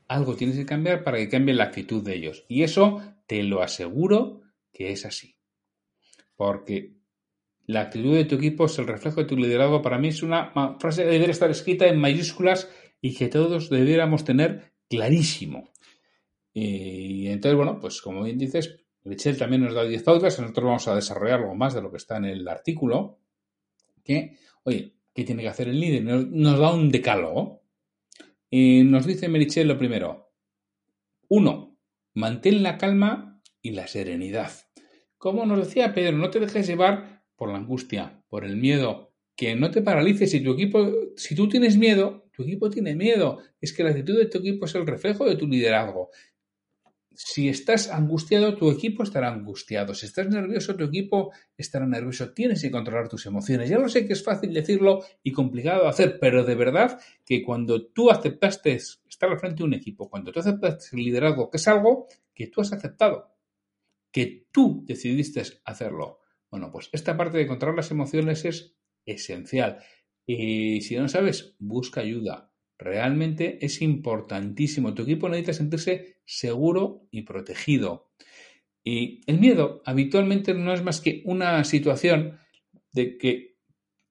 Algo 0.06 0.36
tienes 0.36 0.56
que 0.56 0.64
cambiar 0.64 1.02
para 1.02 1.18
que 1.18 1.28
cambie 1.28 1.56
la 1.56 1.64
actitud 1.64 2.04
de 2.04 2.14
ellos. 2.14 2.44
Y 2.46 2.62
eso 2.62 3.02
te 3.26 3.42
lo 3.42 3.62
aseguro 3.62 4.42
que 4.72 4.92
es 4.92 5.04
así. 5.04 5.34
Porque 6.36 6.92
la 7.66 7.80
actitud 7.80 8.14
de 8.14 8.26
tu 8.26 8.36
equipo 8.36 8.66
es 8.66 8.78
el 8.78 8.86
reflejo 8.86 9.22
de 9.22 9.26
tu 9.26 9.36
liderazgo. 9.36 9.82
Para 9.82 9.98
mí 9.98 10.08
es 10.08 10.22
una 10.22 10.52
frase 10.78 11.02
que 11.02 11.10
debería 11.10 11.32
estar 11.32 11.50
escrita 11.50 11.88
en 11.88 11.98
mayúsculas 11.98 12.70
y 13.00 13.16
que 13.16 13.26
todos 13.26 13.70
debiéramos 13.70 14.24
tener 14.24 14.73
clarísimo. 14.96 15.70
Y 16.52 17.26
entonces, 17.28 17.56
bueno, 17.56 17.80
pues 17.80 18.00
como 18.00 18.22
bien 18.22 18.38
dices, 18.38 18.76
Michel 19.04 19.36
también 19.36 19.62
nos 19.62 19.74
da 19.74 19.84
10 19.84 20.02
pautas, 20.02 20.38
nosotros 20.38 20.64
vamos 20.64 20.88
a 20.88 20.94
desarrollar 20.94 21.40
algo 21.40 21.54
más 21.54 21.74
de 21.74 21.82
lo 21.82 21.90
que 21.90 21.98
está 21.98 22.16
en 22.16 22.26
el 22.26 22.48
artículo, 22.48 23.18
que, 24.02 24.38
oye, 24.62 24.94
¿qué 25.14 25.24
tiene 25.24 25.42
que 25.42 25.48
hacer 25.48 25.68
el 25.68 25.80
líder? 25.80 26.04
Nos, 26.04 26.58
da 26.58 26.72
un 26.72 26.90
decálogo. 26.90 27.62
Y 28.50 28.82
nos 28.84 29.06
dice 29.06 29.28
Merichel 29.28 29.68
lo 29.68 29.78
primero. 29.78 30.32
Uno, 31.28 31.76
mantén 32.14 32.62
la 32.62 32.78
calma 32.78 33.42
y 33.60 33.70
la 33.70 33.86
serenidad. 33.86 34.52
Como 35.18 35.46
nos 35.46 35.58
decía 35.58 35.92
Pedro, 35.92 36.16
no 36.16 36.30
te 36.30 36.40
dejes 36.40 36.66
llevar 36.66 37.24
por 37.34 37.50
la 37.50 37.56
angustia, 37.56 38.22
por 38.28 38.44
el 38.44 38.56
miedo, 38.56 39.12
que 39.34 39.56
no 39.56 39.70
te 39.70 39.82
paralices. 39.82 40.30
Si 40.30 40.40
tu 40.40 40.52
equipo, 40.52 40.92
si 41.16 41.34
tú 41.34 41.48
tienes 41.48 41.76
miedo, 41.76 42.23
tu 42.34 42.42
equipo 42.42 42.68
tiene 42.68 42.94
miedo. 42.94 43.38
Es 43.60 43.72
que 43.72 43.84
la 43.84 43.90
actitud 43.90 44.18
de 44.18 44.26
tu 44.26 44.38
equipo 44.38 44.66
es 44.66 44.74
el 44.74 44.86
reflejo 44.86 45.24
de 45.24 45.36
tu 45.36 45.46
liderazgo. 45.46 46.10
Si 47.16 47.48
estás 47.48 47.90
angustiado, 47.90 48.56
tu 48.56 48.70
equipo 48.70 49.04
estará 49.04 49.32
angustiado. 49.32 49.94
Si 49.94 50.06
estás 50.06 50.28
nervioso, 50.28 50.74
tu 50.74 50.84
equipo 50.84 51.32
estará 51.56 51.86
nervioso. 51.86 52.32
Tienes 52.32 52.60
que 52.60 52.72
controlar 52.72 53.08
tus 53.08 53.24
emociones. 53.26 53.70
Ya 53.70 53.78
lo 53.78 53.88
sé 53.88 54.04
que 54.04 54.14
es 54.14 54.24
fácil 54.24 54.52
decirlo 54.52 55.04
y 55.22 55.30
complicado 55.30 55.86
hacer, 55.86 56.18
pero 56.18 56.44
de 56.44 56.56
verdad 56.56 57.00
que 57.24 57.44
cuando 57.44 57.86
tú 57.86 58.10
aceptaste 58.10 58.74
estar 58.74 59.30
al 59.30 59.38
frente 59.38 59.58
de 59.58 59.64
un 59.64 59.74
equipo, 59.74 60.10
cuando 60.10 60.32
tú 60.32 60.40
aceptaste 60.40 60.96
el 60.96 61.04
liderazgo, 61.04 61.50
que 61.50 61.58
es 61.58 61.68
algo 61.68 62.08
que 62.34 62.48
tú 62.48 62.60
has 62.60 62.72
aceptado, 62.72 63.30
que 64.10 64.48
tú 64.50 64.82
decidiste 64.84 65.42
hacerlo, 65.64 66.18
bueno, 66.50 66.72
pues 66.72 66.88
esta 66.92 67.16
parte 67.16 67.38
de 67.38 67.46
controlar 67.46 67.76
las 67.76 67.90
emociones 67.92 68.44
es 68.44 68.74
esencial. 69.06 69.78
Y 70.26 70.80
si 70.80 70.96
no 70.96 71.08
sabes, 71.08 71.54
busca 71.58 72.00
ayuda. 72.00 72.52
Realmente 72.78 73.64
es 73.64 73.82
importantísimo. 73.82 74.94
Tu 74.94 75.02
equipo 75.02 75.28
necesita 75.28 75.52
sentirse 75.52 76.16
seguro 76.24 77.06
y 77.10 77.22
protegido. 77.22 78.10
Y 78.82 79.20
el 79.30 79.38
miedo 79.38 79.82
habitualmente 79.84 80.54
no 80.54 80.72
es 80.72 80.82
más 80.82 81.00
que 81.00 81.22
una 81.24 81.64
situación 81.64 82.38
de 82.92 83.16
que 83.16 83.56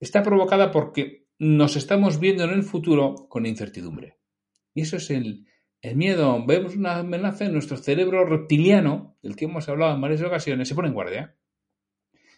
está 0.00 0.22
provocada 0.22 0.70
porque 0.70 1.28
nos 1.38 1.76
estamos 1.76 2.18
viendo 2.20 2.44
en 2.44 2.50
el 2.50 2.62
futuro 2.62 3.14
con 3.28 3.46
incertidumbre. 3.46 4.18
Y 4.74 4.82
eso 4.82 4.96
es 4.96 5.10
el, 5.10 5.46
el 5.80 5.96
miedo. 5.96 6.44
Vemos 6.46 6.76
una 6.76 6.98
amenaza 6.98 7.44
en 7.44 7.52
nuestro 7.52 7.76
cerebro 7.76 8.24
reptiliano, 8.24 9.16
del 9.22 9.36
que 9.36 9.44
hemos 9.44 9.68
hablado 9.68 9.94
en 9.94 10.00
varias 10.00 10.22
ocasiones, 10.22 10.68
se 10.68 10.74
pone 10.74 10.88
en 10.88 10.94
guardia. 10.94 11.36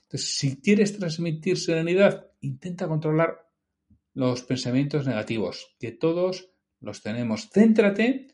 Entonces, 0.02 0.36
si 0.36 0.60
quieres 0.60 0.96
transmitir 0.98 1.56
serenidad, 1.56 2.30
intenta 2.40 2.86
controlar 2.86 3.45
los 4.16 4.42
pensamientos 4.42 5.06
negativos, 5.06 5.76
que 5.78 5.92
todos 5.92 6.48
los 6.80 7.02
tenemos. 7.02 7.50
Céntrate 7.50 8.28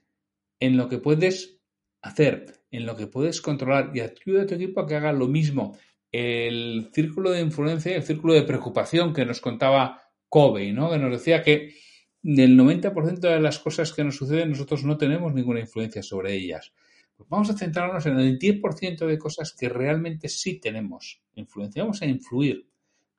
en 0.61 0.77
lo 0.77 0.89
que 0.89 0.99
puedes 0.99 1.59
hacer, 2.01 2.61
en 2.71 2.87
lo 2.87 2.95
que 2.95 3.09
puedes 3.09 3.41
controlar 3.41 3.91
y 3.93 3.99
ayuda 3.99 4.43
a 4.43 4.47
tu 4.47 4.55
equipo 4.55 4.81
a 4.81 4.87
que 4.87 4.95
haga 4.95 5.13
lo 5.13 5.27
mismo. 5.27 5.77
El 6.13 6.89
círculo 6.93 7.33
de 7.33 7.41
influencia, 7.41 7.97
el 7.97 8.05
círculo 8.05 8.35
de 8.35 8.45
preocupación 8.45 9.13
que 9.13 9.27
nos 9.27 9.41
contaba 9.41 10.01
Kobe, 10.29 10.73
¿no? 10.73 10.89
que 10.89 10.99
nos 10.99 11.11
decía 11.11 11.43
que 11.43 11.75
del 12.23 12.57
90% 12.57 13.19
de 13.19 13.41
las 13.41 13.59
cosas 13.59 13.93
que 13.93 14.05
nos 14.05 14.15
suceden 14.15 14.51
nosotros 14.51 14.85
no 14.85 14.97
tenemos 14.97 15.35
ninguna 15.35 15.59
influencia 15.59 16.05
sobre 16.05 16.35
ellas. 16.35 16.73
Pues 17.17 17.29
vamos 17.29 17.51
a 17.51 17.59
centrarnos 17.59 18.07
en 18.07 18.21
el 18.21 18.39
10% 18.39 19.05
de 19.05 19.19
cosas 19.19 19.53
que 19.53 19.69
realmente 19.69 20.29
sí 20.29 20.61
tenemos 20.61 21.21
influencia. 21.35 21.83
Vamos 21.83 22.03
a 22.03 22.07
influir 22.07 22.72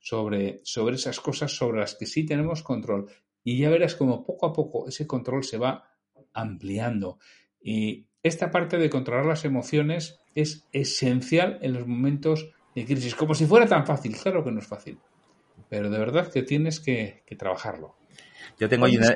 sobre, 0.04 0.60
sobre 0.64 0.96
esas 0.96 1.22
cosas 1.22 1.56
sobre 1.56 1.80
las 1.80 1.96
que 1.96 2.06
sí 2.06 2.26
tenemos 2.26 2.62
control. 2.62 3.08
Y 3.44 3.58
ya 3.58 3.70
verás 3.70 3.96
como 3.96 4.26
poco 4.26 4.46
a 4.46 4.54
poco 4.54 4.88
ese 4.88 5.08
control 5.08 5.46
se 5.46 5.58
va 5.58 5.90
ampliando. 6.34 7.20
Y 7.62 8.06
esta 8.22 8.52
parte 8.52 8.78
de 8.78 8.90
controlar 8.90 9.26
las 9.26 9.46
emociones 9.46 10.20
es 10.36 10.68
esencial 10.74 11.58
en 11.62 11.72
los 11.72 11.88
momentos 11.88 12.50
de 12.76 12.86
crisis. 12.86 13.16
Como 13.16 13.34
si 13.34 13.46
fuera 13.46 13.66
tan 13.66 13.86
fácil. 13.86 14.18
Claro 14.18 14.44
que 14.44 14.52
no 14.52 14.60
es 14.60 14.68
fácil. 14.68 15.00
Pero 15.70 15.90
de 15.90 15.98
verdad 15.98 16.30
que 16.30 16.44
tienes 16.44 16.82
que, 16.82 17.24
trabajarlo. 17.38 17.96
Yo 18.60 18.68
tengo 18.68 18.86
una, 18.86 19.16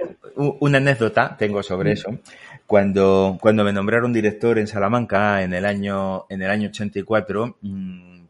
una, 0.60 0.78
anécdota, 0.78 1.36
tengo 1.38 1.62
sobre 1.62 1.92
eso. 1.92 2.18
Cuando, 2.66 3.38
cuando 3.42 3.66
me 3.66 3.74
nombraron 3.74 4.14
director 4.14 4.58
en 4.58 4.68
Salamanca 4.68 5.44
en 5.44 5.54
el 5.54 5.66
año, 5.66 6.26
en 6.30 6.42
el 6.42 6.50
año 6.50 6.70
84, 6.70 7.58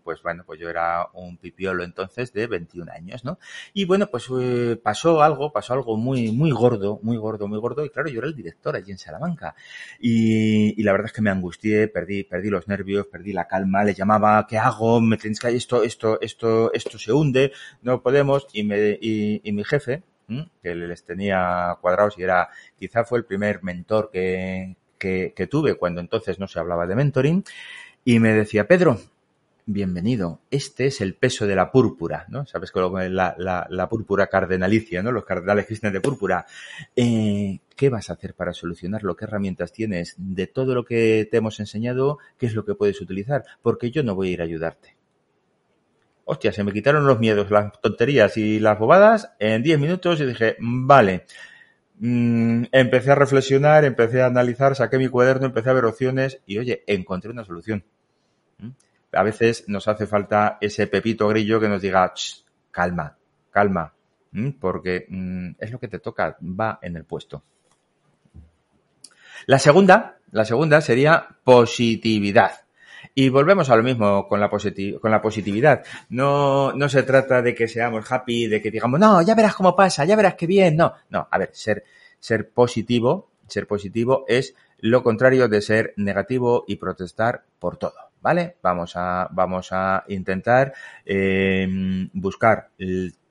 pues 0.07 0.23
bueno, 0.23 0.45
pues 0.45 0.57
yo 0.57 0.69
era 0.69 1.09
un 1.15 1.35
pipiolo 1.35 1.83
entonces 1.83 2.31
de 2.31 2.47
21 2.47 2.89
años, 2.93 3.25
¿no? 3.25 3.39
Y 3.73 3.83
bueno, 3.83 4.07
pues 4.07 4.29
eh, 4.39 4.79
pasó 4.81 5.21
algo, 5.21 5.51
pasó 5.51 5.73
algo 5.73 5.97
muy, 5.97 6.31
muy 6.31 6.49
gordo, 6.51 6.97
muy 7.03 7.17
gordo, 7.17 7.49
muy 7.49 7.59
gordo, 7.59 7.83
y 7.83 7.89
claro, 7.89 8.07
yo 8.07 8.19
era 8.19 8.29
el 8.29 8.33
director 8.33 8.77
allí 8.77 8.93
en 8.93 8.97
Salamanca. 8.97 9.53
Y, 9.99 10.81
la 10.81 10.93
verdad 10.93 11.07
es 11.07 11.11
que 11.11 11.21
me 11.21 11.29
angustié, 11.29 11.89
perdí, 11.89 12.23
perdí 12.23 12.49
los 12.49 12.69
nervios, 12.69 13.07
perdí 13.07 13.33
la 13.33 13.49
calma, 13.49 13.83
le 13.83 13.93
llamaba, 13.95 14.47
¿qué 14.47 14.57
hago? 14.57 15.01
Me 15.01 15.17
tenéis 15.17 15.41
que 15.41 15.49
esto, 15.49 15.83
esto, 15.83 16.21
esto, 16.21 16.71
esto 16.71 16.97
se 16.97 17.11
hunde, 17.11 17.51
no 17.81 18.01
podemos, 18.01 18.47
y 18.53 18.63
me, 18.63 18.97
y, 19.01 19.51
mi 19.51 19.65
jefe, 19.65 20.03
que 20.63 20.73
les 20.73 21.03
tenía 21.03 21.77
cuadrados 21.81 22.17
y 22.17 22.23
era, 22.23 22.47
quizá 22.79 23.03
fue 23.03 23.17
el 23.19 23.25
primer 23.25 23.61
mentor 23.61 24.09
que, 24.09 24.77
que 24.97 25.47
tuve 25.51 25.75
cuando 25.75 25.99
entonces 25.99 26.39
no 26.39 26.47
se 26.47 26.59
hablaba 26.59 26.87
de 26.87 26.95
mentoring, 26.95 27.43
y 28.05 28.19
me 28.19 28.31
decía, 28.31 28.69
Pedro, 28.69 29.01
bienvenido. 29.67 30.39
Este 30.49 30.87
es 30.87 31.01
el 31.01 31.13
peso 31.13 31.45
de 31.45 31.55
la 31.55 31.71
púrpura, 31.71 32.25
¿no? 32.29 32.45
Sabes 32.45 32.71
que 32.71 32.79
la, 32.79 33.35
la, 33.69 33.89
púrpura 33.89 34.27
cardenalicia, 34.27 35.03
¿no? 35.03 35.11
Los 35.11 35.25
cardenales 35.25 35.65
cristianos 35.65 35.93
de 35.93 36.01
púrpura. 36.01 36.45
Eh, 36.95 37.59
¿Qué 37.75 37.89
vas 37.89 38.09
a 38.09 38.13
hacer 38.13 38.33
para 38.33 38.53
solucionarlo? 38.53 39.15
¿Qué 39.15 39.25
herramientas 39.25 39.73
tienes? 39.73 40.15
De 40.17 40.47
todo 40.47 40.73
lo 40.73 40.85
que 40.85 41.27
te 41.29 41.37
hemos 41.37 41.59
enseñado, 41.59 42.17
¿qué 42.37 42.47
es 42.47 42.55
lo 42.55 42.65
que 42.65 42.75
puedes 42.75 42.99
utilizar? 43.01 43.43
Porque 43.61 43.91
yo 43.91 44.03
no 44.03 44.15
voy 44.15 44.29
a 44.29 44.31
ir 44.31 44.41
a 44.41 44.45
ayudarte. 44.45 44.95
Hostia, 46.23 46.53
se 46.53 46.63
me 46.63 46.71
quitaron 46.71 47.05
los 47.05 47.19
miedos, 47.19 47.51
las 47.51 47.79
tonterías 47.81 48.37
y 48.37 48.59
las 48.59 48.79
bobadas 48.79 49.33
en 49.37 49.63
10 49.63 49.79
minutos 49.79 50.19
y 50.21 50.25
dije, 50.25 50.55
vale. 50.59 51.25
Mm, 51.99 52.65
empecé 52.71 53.11
a 53.11 53.15
reflexionar, 53.15 53.83
empecé 53.83 54.21
a 54.21 54.27
analizar, 54.27 54.75
saqué 54.75 54.97
mi 54.97 55.09
cuaderno, 55.09 55.47
empecé 55.47 55.69
a 55.69 55.73
ver 55.73 55.85
opciones 55.85 56.39
y 56.45 56.57
oye, 56.57 56.83
encontré 56.87 57.31
una 57.31 57.43
solución. 57.43 57.83
¿Mm? 58.59 58.69
A 59.11 59.23
veces 59.23 59.65
nos 59.67 59.87
hace 59.87 60.07
falta 60.07 60.57
ese 60.61 60.87
pepito 60.87 61.27
grillo 61.27 61.59
que 61.59 61.69
nos 61.69 61.81
diga, 61.81 62.13
calma, 62.71 63.17
calma, 63.51 63.93
porque 64.59 65.05
mm, 65.09 65.51
es 65.59 65.71
lo 65.71 65.79
que 65.79 65.87
te 65.87 65.99
toca, 65.99 66.37
va 66.41 66.79
en 66.81 66.95
el 66.95 67.05
puesto. 67.05 67.43
La 69.45 69.59
segunda, 69.59 70.17
la 70.31 70.45
segunda 70.45 70.81
sería 70.81 71.27
positividad. 71.43 72.51
Y 73.15 73.29
volvemos 73.29 73.69
a 73.69 73.75
lo 73.75 73.83
mismo 73.83 74.27
con 74.27 74.39
la, 74.39 74.49
con 74.49 75.11
la 75.11 75.21
positividad. 75.21 75.83
No, 76.09 76.73
no 76.73 76.89
se 76.89 77.03
trata 77.03 77.41
de 77.41 77.55
que 77.55 77.67
seamos 77.67 78.11
happy, 78.11 78.47
de 78.47 78.61
que 78.61 78.69
digamos, 78.69 78.99
no, 78.99 79.21
ya 79.21 79.33
verás 79.33 79.55
cómo 79.55 79.75
pasa, 79.75 80.05
ya 80.05 80.15
verás 80.15 80.35
qué 80.35 80.45
bien. 80.45 80.75
No, 80.75 80.93
no, 81.09 81.27
a 81.31 81.37
ver, 81.37 81.49
ser, 81.53 81.83
ser 82.19 82.49
positivo, 82.49 83.31
ser 83.47 83.65
positivo 83.65 84.25
es 84.27 84.55
lo 84.79 85.01
contrario 85.01 85.47
de 85.47 85.61
ser 85.61 85.93
negativo 85.97 86.65
y 86.67 86.75
protestar 86.75 87.45
por 87.57 87.77
todo. 87.77 88.06
¿Vale? 88.21 88.57
Vamos 88.61 88.93
a, 88.95 89.27
vamos 89.31 89.69
a 89.71 90.03
intentar 90.07 90.73
em, 91.05 92.09
buscar 92.13 92.71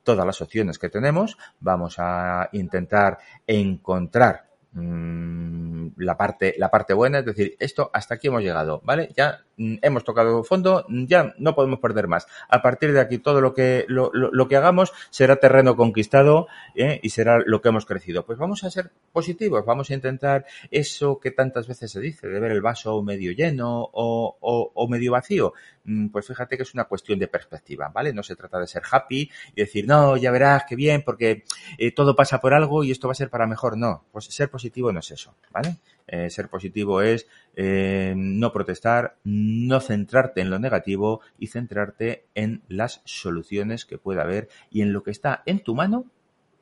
todas 0.03 0.25
las 0.25 0.41
opciones 0.41 0.79
que 0.79 0.89
tenemos, 0.89 1.37
vamos 1.61 1.97
a 1.99 2.49
intentar 2.53 3.19
encontrar 3.47 4.47
mm, 4.73 5.89
la 5.97 6.17
parte, 6.17 6.55
la 6.59 6.71
parte 6.71 6.95
buena, 6.95 7.19
es 7.19 7.27
decir, 7.27 7.57
esto 7.59 7.91
hasta 7.93 8.15
aquí 8.15 8.29
hemos 8.29 8.43
llegado, 8.43 8.81
¿vale? 8.85 9.11
Ya 9.17 9.46
hemos 9.57 10.05
tocado 10.05 10.45
fondo, 10.45 10.85
ya 10.89 11.35
no 11.39 11.55
podemos 11.55 11.81
perder 11.81 12.09
más. 12.09 12.27
A 12.49 12.63
partir 12.63 12.93
de 12.93 13.01
aquí 13.01 13.19
todo 13.19 13.41
lo 13.41 13.55
que, 13.55 13.85
lo, 13.89 14.11
lo, 14.13 14.49
que 14.49 14.57
hagamos 14.57 14.93
será 15.11 15.37
terreno 15.37 15.77
conquistado 15.77 16.47
¿eh? 16.75 17.01
y 17.03 17.11
será 17.11 17.39
lo 17.45 17.61
que 17.61 17.69
hemos 17.69 17.87
crecido. 17.87 18.25
Pues 18.25 18.39
vamos 18.39 18.65
a 18.65 18.71
ser 18.71 18.91
positivos, 19.13 19.65
vamos 19.65 19.91
a 19.91 19.95
intentar 19.95 20.45
eso 20.71 21.19
que 21.19 21.31
tantas 21.31 21.67
veces 21.67 21.91
se 21.91 22.01
dice, 22.01 22.29
de 22.29 22.41
ver 22.41 22.53
el 22.53 22.61
vaso 22.61 23.03
medio 23.03 23.33
lleno 23.33 23.89
o, 23.93 24.37
o, 24.41 24.73
o 24.75 24.89
medio 24.89 25.13
vacío. 25.13 25.55
Mm, 25.85 26.09
pues 26.09 26.27
fíjate 26.27 26.57
que 26.57 26.65
es 26.65 26.75
una 26.75 26.85
cuestión 26.85 27.19
de 27.19 27.29
perspectiva, 27.29 27.91
¿vale? 27.95 28.13
No 28.13 28.23
se 28.23 28.35
trata 28.37 28.59
de 28.59 28.67
ser 28.67 28.83
happy 28.91 29.31
y 29.55 29.61
decir, 29.61 29.87
no, 29.87 30.17
ya 30.17 30.31
verás 30.31 30.65
qué 30.69 30.75
bien, 30.75 31.03
porque 31.03 31.45
eh, 31.79 31.93
todo 31.93 32.17
pasa 32.17 32.41
por 32.41 32.55
algo 32.55 32.85
y 32.85 32.91
esto 32.91 33.09
va 33.09 33.13
a 33.13 33.15
ser 33.15 33.31
para 33.31 33.47
mejor. 33.47 33.77
No, 33.77 34.05
pues 34.13 34.27
ser 34.27 34.51
positivo 34.51 34.93
no 34.93 35.01
es 35.01 35.11
eso, 35.13 35.35
¿vale? 35.53 35.77
Eh, 36.09 36.31
ser 36.31 36.49
positivo 36.49 37.03
es 37.03 37.27
eh, 37.57 38.15
no 38.17 38.53
protestar, 38.53 39.17
no 39.25 39.81
centrarte 39.81 40.41
en 40.41 40.51
lo 40.51 40.59
negativo 40.59 41.21
y 41.39 41.49
centrarte 41.49 42.27
en 42.35 42.63
las 42.69 43.03
soluciones 43.05 43.85
que 43.85 43.99
pueda 43.99 44.23
haber 44.23 44.49
y 44.71 44.83
en 44.83 44.93
lo 44.93 45.03
que 45.03 45.11
está 45.11 45.43
en 45.47 45.61
tu 45.61 45.75
mano 45.75 46.07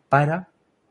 para 0.08 0.48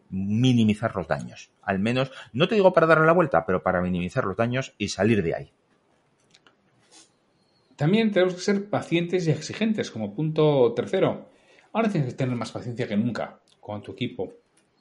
minimizar 0.10 0.96
los 0.96 1.08
daños. 1.08 1.50
Al 1.64 1.80
menos, 1.80 2.12
no 2.32 2.48
te 2.48 2.56
digo 2.56 2.74
para 2.74 2.86
darle 2.86 3.08
la 3.08 3.14
vuelta, 3.14 3.46
pero 3.46 3.64
para 3.64 3.82
minimizar 3.82 4.26
los 4.26 4.38
daños 4.38 4.76
y 4.78 4.90
salir 4.90 5.24
de 5.24 5.36
ahí. 5.36 5.52
También 7.76 8.12
tenemos 8.12 8.36
que 8.36 8.42
ser 8.42 8.70
pacientes 8.70 9.28
y 9.28 9.32
exigentes 9.32 9.90
como 9.90 10.14
punto 10.14 10.74
tercero. 10.76 11.30
Ahora 11.72 11.90
tienes 11.90 12.12
que 12.12 12.18
tener 12.18 12.36
más 12.36 12.52
paciencia 12.52 12.88
que 12.88 12.96
nunca 12.96 13.40
con 13.60 13.82
tu 13.82 13.94
equipo, 13.94 14.32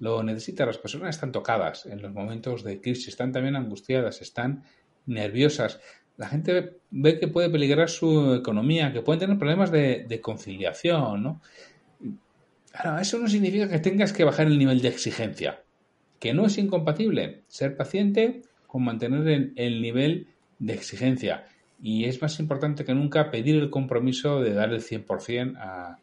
lo 0.03 0.21
necesita. 0.25 0.67
Las 0.67 0.79
personas 0.79 1.15
están 1.15 1.31
tocadas 1.31 1.87
en 1.87 2.03
los 2.03 2.13
momentos 2.13 2.65
de 2.65 2.81
crisis, 2.81 3.07
están 3.09 3.31
también 3.31 3.55
angustiadas, 3.55 4.21
están 4.21 4.65
nerviosas. 5.07 5.79
La 6.17 6.27
gente 6.27 6.81
ve 6.91 7.21
que 7.21 7.29
puede 7.29 7.49
peligrar 7.49 7.89
su 7.89 8.35
economía, 8.35 8.93
que 8.93 9.03
pueden 9.03 9.21
tener 9.21 9.39
problemas 9.39 9.71
de, 9.71 10.21
conciliación, 10.21 11.23
¿no? 11.23 11.41
Ahora, 12.75 13.01
eso 13.01 13.19
no 13.19 13.29
significa 13.29 13.69
que 13.69 13.79
tengas 13.79 14.13
que 14.13 14.25
bajar 14.25 14.49
el 14.49 14.59
nivel 14.59 14.83
de 14.83 14.89
exigencia, 14.89 15.63
que 16.19 16.35
no 16.35 16.47
es 16.47 16.59
incompatible 16.59 17.45
ser 17.47 17.77
paciente 17.77 18.43
con 18.67 18.83
mantener 18.83 19.29
el, 19.29 19.53
el 19.55 19.81
nivel 19.81 20.27
de 20.59 20.75
exigencia. 20.75 21.47
Y 21.81 22.07
es 22.07 22.21
más 22.21 22.41
importante 22.41 22.85
que 22.85 22.95
nunca 22.95 23.31
pedir 23.31 23.55
el 23.55 23.71
compromiso 23.71 24.41
de 24.41 24.53
dar 24.53 24.73
el 24.73 24.83
100% 24.83 25.57
a, 25.59 25.99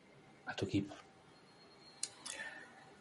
a 0.46 0.56
tu 0.56 0.65
equipo. 0.68 0.96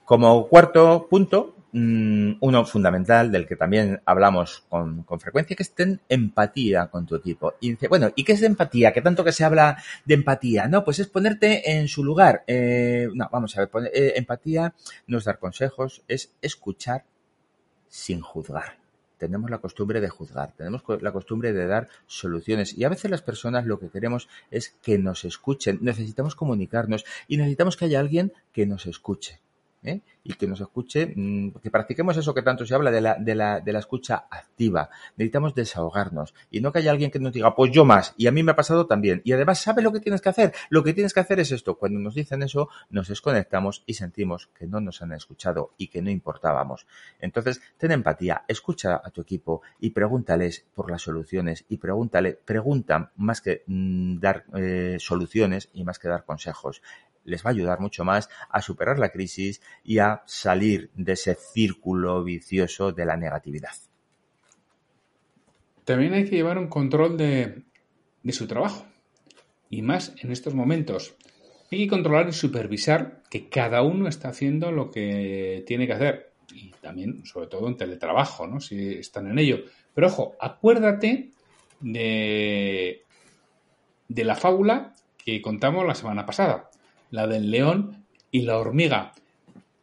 Como 0.09 0.49
cuarto 0.49 1.07
punto, 1.07 1.55
mm, 1.73 2.37
uno 2.41 2.65
fundamental 2.65 3.31
del 3.31 3.47
que 3.47 3.57
también 3.57 4.01
hablamos 4.07 4.65
con, 4.71 5.05
frecuencia, 5.21 5.55
que 5.55 5.63
es 5.63 5.75
ten 5.75 6.01
empatía 6.09 6.87
con 6.87 7.05
tu 7.05 7.15
equipo. 7.15 7.57
Y 7.61 7.73
dice, 7.73 7.89
bueno, 7.89 8.09
¿y 8.17 8.25
qué 8.25 8.33
es 8.33 8.43
empatía? 8.43 8.95
¿Qué 8.95 9.03
tanto 9.03 9.23
que 9.23 9.33
se 9.33 9.45
habla 9.45 9.77
de 10.07 10.15
empatía? 10.15 10.67
No, 10.67 10.83
pues 10.83 10.99
es 10.99 11.09
ponerte 11.09 11.73
en 11.73 11.89
su 11.89 12.03
lugar. 12.03 12.43
Eh, 12.47 13.11
no, 13.13 13.29
vamos 13.31 13.55
a 13.59 13.67
ver, 13.67 13.71
eh, 13.93 14.15
empatía 14.17 14.73
no 15.09 15.19
es 15.19 15.25
dar 15.25 15.39
consejos, 15.39 16.03
es 16.09 16.33
escuchar 16.41 17.05
sin 17.89 18.23
juzgar. 18.23 18.79
tenemos 19.19 19.51
la 19.51 19.59
costumbre 19.59 20.01
de 20.01 20.09
juzgar, 20.09 20.53
tenemos 20.57 20.83
la 21.03 21.13
costumbre 21.13 21.53
de 21.53 21.67
dar 21.67 21.89
soluciones 22.07 22.73
y 22.79 22.85
a 22.85 22.89
veces 22.89 23.11
las 23.11 23.21
personas 23.21 23.67
lo 23.67 23.79
que 23.79 23.91
queremos 23.91 24.27
es 24.51 24.71
que 24.81 24.97
nos 24.97 25.27
escuchen, 25.27 25.81
necesitamos 25.83 26.35
comunicarnos 26.35 27.05
y 27.27 27.37
necesitamos 27.37 27.77
que 27.77 27.85
haya 27.85 28.01
alguien 28.01 28.33
que 28.53 28.65
nos 28.65 28.87
escuche. 28.87 29.41
¿Eh? 29.83 30.01
y 30.25 30.35
que 30.35 30.47
nos 30.47 30.61
escuche, 30.61 31.13
mm, 31.15 31.53
que 31.63 31.71
practiquemos 31.71 32.17
eso 32.17 32.35
que 32.35 32.43
tanto 32.43 32.67
se 32.67 32.75
habla 32.75 32.91
de 32.91 33.01
la, 33.01 33.15
de, 33.15 33.35
la, 33.35 33.61
de 33.61 33.73
la 33.73 33.79
escucha 33.79 34.27
activa. 34.31 34.91
Necesitamos 35.17 35.55
desahogarnos 35.55 36.35
y 36.51 36.61
no 36.61 36.73
que 36.73 36.81
haya 36.81 36.91
alguien 36.91 37.11
que 37.11 37.19
nos 37.19 37.33
diga, 37.33 37.55
pues 37.55 37.71
yo 37.73 37.85
más, 37.85 38.15
y 38.17 38.27
a 38.27 38.33
mí 38.33 38.43
me 38.43 38.53
ha 38.53 38.57
pasado 38.57 38.87
también. 38.87 39.23
Y 39.25 39.33
además, 39.33 39.61
¿sabe 39.61 39.83
lo 39.83 39.93
que 39.93 40.01
tienes 40.01 40.21
que 40.21 40.29
hacer? 40.29 40.53
Lo 40.69 40.85
que 40.85 40.93
tienes 40.93 41.15
que 41.15 41.21
hacer 41.21 41.41
es 41.41 41.53
esto. 41.53 41.79
Cuando 41.79 41.99
nos 41.99 42.15
dicen 42.15 42.43
eso, 42.43 42.69
nos 42.91 43.09
desconectamos 43.09 43.83
y 43.87 43.95
sentimos 43.95 44.49
que 44.59 44.67
no 44.67 44.81
nos 44.81 45.03
han 45.03 45.13
escuchado 45.13 45.73
y 45.79 45.89
que 45.89 46.03
no 46.03 46.11
importábamos. 46.11 46.87
Entonces, 47.21 47.61
ten 47.77 47.93
empatía, 47.93 48.45
escucha 48.49 49.01
a 49.03 49.11
tu 49.11 49.23
equipo 49.23 49.63
y 49.81 49.91
pregúntales 49.91 50.67
por 50.75 50.91
las 50.91 51.03
soluciones 51.03 51.65
y 51.69 51.79
pregúntale, 51.79 52.39
pregunta 52.45 53.13
más 53.17 53.41
que 53.41 53.63
mm, 53.67 54.19
dar 54.19 54.45
eh, 54.55 54.97
soluciones 54.99 55.71
y 55.73 55.85
más 55.85 55.99
que 55.99 56.09
dar 56.09 56.25
consejos 56.25 56.83
les 57.25 57.45
va 57.45 57.51
a 57.51 57.53
ayudar 57.53 57.81
mucho 57.81 58.05
más 58.05 58.29
a 58.49 58.63
superar 58.63 58.99
la 58.99 59.11
crisis 59.11 59.61
y 59.85 59.99
a 59.99 60.23
salir 60.27 60.91
de 60.95 61.13
ese 61.13 61.35
círculo 61.35 62.25
vicioso 62.25 62.93
de 62.93 63.05
la 63.05 63.17
negatividad. 63.17 63.73
También 65.85 66.13
hay 66.13 66.25
que 66.25 66.37
llevar 66.37 66.59
un 66.59 66.69
control 66.69 67.17
de, 67.17 67.63
su 68.31 68.47
trabajo. 68.47 68.87
Y 69.71 69.83
más 69.83 70.15
en 70.21 70.33
estos 70.33 70.55
momentos. 70.55 71.17
Hay 71.71 71.79
que 71.79 71.89
controlar 71.89 72.29
y 72.29 72.33
supervisar 72.33 73.23
que 73.31 73.49
cada 73.49 73.83
uno 73.83 74.09
está 74.09 74.29
haciendo 74.29 74.73
lo 74.73 74.91
que 74.91 75.65
tiene 75.67 75.87
que 75.87 75.93
hacer. 75.93 76.33
Y 76.53 76.73
también, 76.83 77.25
sobre 77.27 77.47
todo, 77.47 77.69
en 77.69 77.77
teletrabajo, 77.77 78.47
¿no? 78.47 78.61
Si 78.61 78.97
están 78.97 79.31
en 79.31 79.39
ello. 79.39 79.61
Pero 79.95 80.09
ojo, 80.09 80.35
acuérdate 80.41 81.31
de, 81.81 83.03
de 84.09 84.25
la 84.25 84.35
fábula 84.35 84.95
que 85.17 85.43
contamos 85.43 85.87
la 85.87 85.95
semana 85.95 86.25
pasada 86.25 86.68
la 87.11 87.27
del 87.27 87.51
león 87.51 88.05
y 88.31 88.43
la 88.43 88.59
hormiga. 88.59 89.13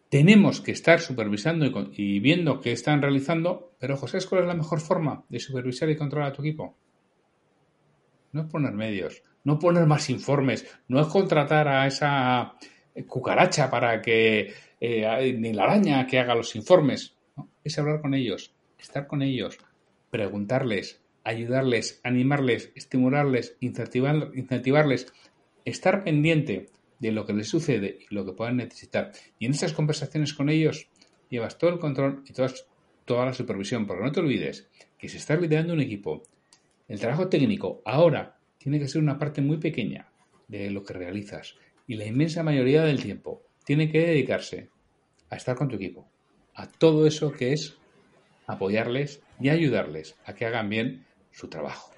Tenemos 0.09 0.61
que 0.61 0.71
estar 0.71 0.99
supervisando 0.99 1.65
y, 1.91 2.19
viendo 2.19 2.61
qué 2.61 2.71
están 2.71 3.01
realizando, 3.01 3.73
pero 3.79 3.97
José, 3.97 4.19
¿cuál 4.29 4.41
es 4.41 4.47
la 4.47 4.53
mejor 4.53 4.79
forma 4.79 5.23
de 5.29 5.39
supervisar 5.39 5.89
y 5.89 5.97
controlar 5.97 6.29
a 6.29 6.33
tu 6.33 6.41
equipo? 6.41 6.75
No 8.31 8.41
es 8.41 8.47
poner 8.47 8.73
medios, 8.73 9.23
no 9.43 9.59
poner 9.59 9.85
más 9.85 10.09
informes, 10.09 10.65
no 10.87 10.99
es 11.01 11.07
contratar 11.07 11.67
a 11.67 11.87
esa 11.87 12.53
cucaracha 13.07 13.69
para 13.69 14.01
que, 14.01 14.53
eh, 14.79 15.35
ni 15.37 15.53
la 15.53 15.63
araña 15.63 16.05
que 16.07 16.19
haga 16.19 16.35
los 16.35 16.55
informes, 16.55 17.15
es 17.63 17.77
hablar 17.79 18.01
con 18.01 18.13
ellos, 18.13 18.53
estar 18.77 19.07
con 19.07 19.21
ellos, 19.21 19.57
preguntarles, 20.11 21.01
ayudarles, 21.23 21.99
animarles, 22.03 22.71
estimularles, 22.75 23.57
incentivarles, 23.59 25.11
estar 25.65 26.03
pendiente 26.03 26.67
de 26.99 27.11
lo 27.11 27.25
que 27.25 27.33
les 27.33 27.47
sucede 27.47 27.99
y 28.09 28.13
lo 28.13 28.25
que 28.25 28.33
puedan 28.33 28.57
necesitar. 28.57 29.11
Y 29.39 29.45
en 29.45 29.51
estas 29.51 29.73
conversaciones 29.73 30.33
con 30.33 30.49
ellos 30.49 30.87
llevas 31.29 31.57
todo 31.57 31.71
el 31.71 31.79
control 31.79 32.23
y 32.27 32.33
toda 32.33 33.25
la 33.25 33.33
supervisión, 33.33 33.85
porque 33.85 34.03
no 34.03 34.11
te 34.11 34.19
olvides 34.19 34.67
que 34.97 35.09
si 35.09 35.17
estás 35.17 35.39
liderando 35.39 35.73
un 35.73 35.81
equipo, 35.81 36.23
el 36.87 36.99
trabajo 36.99 37.27
técnico 37.27 37.81
ahora 37.85 38.37
tiene 38.57 38.79
que 38.79 38.87
ser 38.87 39.01
una 39.01 39.17
parte 39.17 39.41
muy 39.41 39.57
pequeña 39.57 40.09
de 40.47 40.69
lo 40.71 40.83
que 40.83 40.93
realizas. 40.93 41.55
Y 41.87 41.95
la 41.95 42.05
inmensa 42.05 42.43
mayoría 42.43 42.83
del 42.83 43.01
tiempo 43.01 43.43
tiene 43.63 43.91
que 43.91 43.99
dedicarse 43.99 44.69
a 45.29 45.35
estar 45.35 45.55
con 45.55 45.67
tu 45.67 45.75
equipo, 45.75 46.07
a 46.53 46.67
todo 46.67 47.05
eso 47.07 47.31
que 47.31 47.53
es 47.53 47.77
apoyarles 48.47 49.21
y 49.39 49.49
ayudarles 49.49 50.15
a 50.25 50.33
que 50.33 50.45
hagan 50.45 50.69
bien 50.69 51.05
su 51.31 51.47
trabajo 51.47 51.95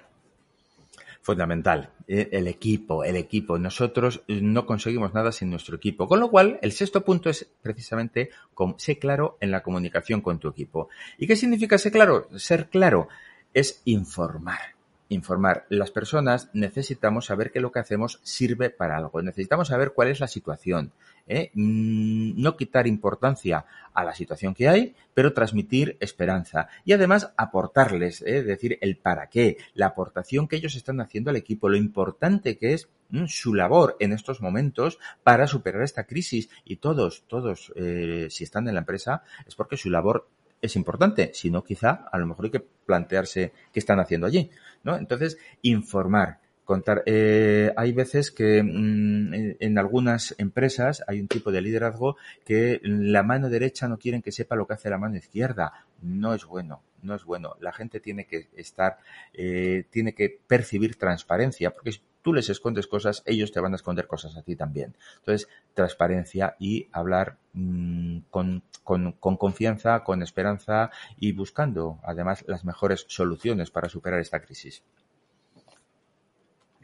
fundamental. 1.28 1.90
Eh, 2.06 2.30
el 2.32 2.48
equipo, 2.48 3.04
el 3.04 3.16
equipo. 3.16 3.58
Nosotros 3.58 4.22
no 4.28 4.64
conseguimos 4.64 5.12
nada 5.12 5.30
sin 5.30 5.50
nuestro 5.50 5.76
equipo. 5.76 6.08
Con 6.08 6.20
lo 6.20 6.30
cual, 6.30 6.58
el 6.62 6.72
sexto 6.72 7.04
punto 7.04 7.28
es 7.28 7.46
precisamente 7.60 8.30
ser 8.78 8.98
claro 8.98 9.36
en 9.42 9.50
la 9.50 9.62
comunicación 9.62 10.22
con 10.22 10.38
tu 10.38 10.48
equipo. 10.48 10.88
¿Y 11.18 11.26
qué 11.26 11.36
significa 11.36 11.76
ser 11.76 11.92
claro? 11.92 12.30
Ser 12.38 12.70
claro 12.70 13.08
es 13.52 13.82
informar 13.84 14.77
informar. 15.08 15.66
Las 15.68 15.90
personas 15.90 16.50
necesitamos 16.52 17.26
saber 17.26 17.50
que 17.50 17.60
lo 17.60 17.72
que 17.72 17.80
hacemos 17.80 18.20
sirve 18.22 18.70
para 18.70 18.96
algo. 18.96 19.22
Necesitamos 19.22 19.68
saber 19.68 19.92
cuál 19.92 20.08
es 20.08 20.20
la 20.20 20.28
situación. 20.28 20.92
¿eh? 21.26 21.50
Mm, 21.54 22.40
no 22.40 22.56
quitar 22.56 22.86
importancia 22.86 23.64
a 23.94 24.04
la 24.04 24.14
situación 24.14 24.54
que 24.54 24.68
hay, 24.68 24.94
pero 25.14 25.32
transmitir 25.32 25.96
esperanza. 26.00 26.68
Y 26.84 26.92
además 26.92 27.32
aportarles, 27.36 28.22
¿eh? 28.22 28.42
decir, 28.42 28.78
el 28.80 28.96
para 28.96 29.28
qué, 29.28 29.58
la 29.74 29.86
aportación 29.86 30.48
que 30.48 30.56
ellos 30.56 30.76
están 30.76 31.00
haciendo 31.00 31.30
al 31.30 31.36
equipo, 31.36 31.68
lo 31.68 31.76
importante 31.76 32.56
que 32.58 32.74
es 32.74 32.88
mm, 33.10 33.26
su 33.26 33.54
labor 33.54 33.96
en 34.00 34.12
estos 34.12 34.40
momentos 34.40 34.98
para 35.22 35.46
superar 35.46 35.82
esta 35.82 36.04
crisis. 36.04 36.48
Y 36.64 36.76
todos, 36.76 37.24
todos, 37.28 37.72
eh, 37.76 38.28
si 38.30 38.44
están 38.44 38.68
en 38.68 38.74
la 38.74 38.80
empresa, 38.80 39.22
es 39.46 39.54
porque 39.54 39.76
su 39.76 39.90
labor 39.90 40.28
es 40.60 40.76
importante, 40.76 41.30
sino 41.34 41.62
quizá 41.62 42.08
a 42.10 42.18
lo 42.18 42.26
mejor 42.26 42.46
hay 42.46 42.50
que 42.50 42.64
plantearse 42.86 43.52
qué 43.72 43.78
están 43.78 44.00
haciendo 44.00 44.26
allí, 44.26 44.50
¿no? 44.82 44.96
Entonces, 44.96 45.38
informar, 45.62 46.40
contar. 46.64 47.02
Eh, 47.06 47.72
hay 47.76 47.92
veces 47.92 48.30
que 48.30 48.62
mm, 48.62 49.56
en 49.58 49.78
algunas 49.78 50.34
empresas 50.36 51.02
hay 51.06 51.20
un 51.20 51.26
tipo 51.26 51.50
de 51.50 51.62
liderazgo 51.62 52.16
que 52.44 52.78
la 52.82 53.22
mano 53.22 53.48
derecha 53.48 53.88
no 53.88 53.98
quieren 53.98 54.20
que 54.20 54.32
sepa 54.32 54.54
lo 54.54 54.66
que 54.66 54.74
hace 54.74 54.90
la 54.90 54.98
mano 54.98 55.16
izquierda. 55.16 55.86
No 56.02 56.34
es 56.34 56.44
bueno, 56.44 56.82
no 57.02 57.14
es 57.14 57.24
bueno. 57.24 57.56
La 57.60 57.72
gente 57.72 58.00
tiene 58.00 58.26
que 58.26 58.48
estar, 58.54 58.98
eh, 59.32 59.84
tiene 59.88 60.14
que 60.14 60.38
percibir 60.46 60.96
transparencia, 60.96 61.70
porque 61.70 61.90
tú 62.28 62.34
les 62.34 62.50
escondes 62.50 62.86
cosas, 62.86 63.22
ellos 63.24 63.52
te 63.52 63.60
van 63.60 63.72
a 63.72 63.76
esconder 63.76 64.06
cosas 64.06 64.36
a 64.36 64.42
ti 64.42 64.54
también. 64.54 64.94
Entonces, 65.20 65.48
transparencia 65.72 66.56
y 66.58 66.86
hablar 66.92 67.38
mm, 67.54 68.18
con, 68.28 68.62
confianza, 68.82 70.04
con 70.04 70.22
esperanza 70.22 70.90
y 71.18 71.32
buscando 71.32 72.00
además 72.02 72.44
las 72.46 72.66
mejores 72.66 73.06
soluciones 73.08 73.70
para 73.70 73.88
superar 73.88 74.20
esta 74.20 74.42
crisis. 74.42 74.82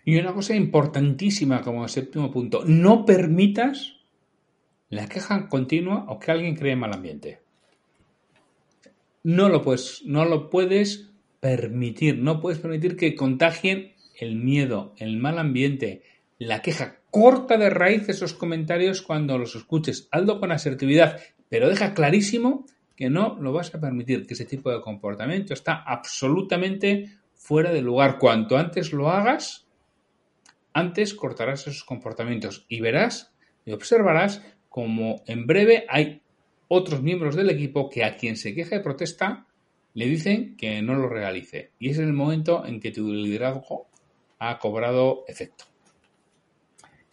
Y 0.06 0.18
una 0.18 0.32
cosa 0.32 0.56
importantísima 0.56 1.60
como 1.60 1.86
séptimo 1.88 2.30
punto, 2.30 2.62
no 2.64 3.04
permitas 3.04 3.98
la 4.88 5.10
queja 5.10 5.50
continua 5.50 6.06
o 6.08 6.18
que 6.18 6.30
alguien 6.30 6.56
cree 6.56 6.74
mal 6.74 6.94
ambiente. 6.94 7.42
No 9.22 9.50
lo 9.50 9.60
puedes, 9.60 10.00
no 10.06 10.24
lo 10.24 10.48
puedes 10.48 11.10
permitir, 11.38 12.16
no 12.16 12.40
puedes 12.40 12.60
permitir 12.60 12.96
que 12.96 13.14
contagien 13.14 13.93
el 14.18 14.36
miedo, 14.36 14.94
el 14.98 15.16
mal 15.18 15.38
ambiente, 15.38 16.02
la 16.38 16.62
queja. 16.62 17.00
Corta 17.10 17.56
de 17.56 17.70
raíz 17.70 18.08
esos 18.08 18.34
comentarios 18.34 19.02
cuando 19.02 19.38
los 19.38 19.54
escuches. 19.54 20.08
Hazlo 20.10 20.40
con 20.40 20.52
asertividad, 20.52 21.20
pero 21.48 21.68
deja 21.68 21.94
clarísimo 21.94 22.66
que 22.96 23.10
no 23.10 23.36
lo 23.40 23.52
vas 23.52 23.74
a 23.74 23.80
permitir, 23.80 24.26
que 24.26 24.34
ese 24.34 24.44
tipo 24.44 24.70
de 24.70 24.80
comportamiento 24.80 25.52
está 25.52 25.82
absolutamente 25.82 27.18
fuera 27.34 27.72
de 27.72 27.82
lugar. 27.82 28.18
Cuanto 28.18 28.56
antes 28.56 28.92
lo 28.92 29.10
hagas, 29.10 29.66
antes 30.72 31.14
cortarás 31.14 31.66
esos 31.66 31.84
comportamientos 31.84 32.66
y 32.68 32.80
verás 32.80 33.32
y 33.64 33.72
observarás 33.72 34.42
como 34.68 35.22
en 35.26 35.46
breve 35.46 35.86
hay 35.88 36.22
otros 36.68 37.02
miembros 37.02 37.36
del 37.36 37.50
equipo 37.50 37.88
que 37.88 38.04
a 38.04 38.16
quien 38.16 38.36
se 38.36 38.54
queja 38.54 38.76
de 38.76 38.82
protesta 38.82 39.46
le 39.94 40.06
dicen 40.06 40.56
que 40.56 40.82
no 40.82 40.94
lo 40.94 41.08
realice. 41.08 41.70
Y 41.78 41.90
es 41.90 41.98
el 41.98 42.12
momento 42.12 42.66
en 42.66 42.80
que 42.80 42.90
tu 42.90 43.12
liderazgo 43.12 43.88
ha 44.48 44.58
cobrado 44.58 45.24
efecto. 45.26 45.64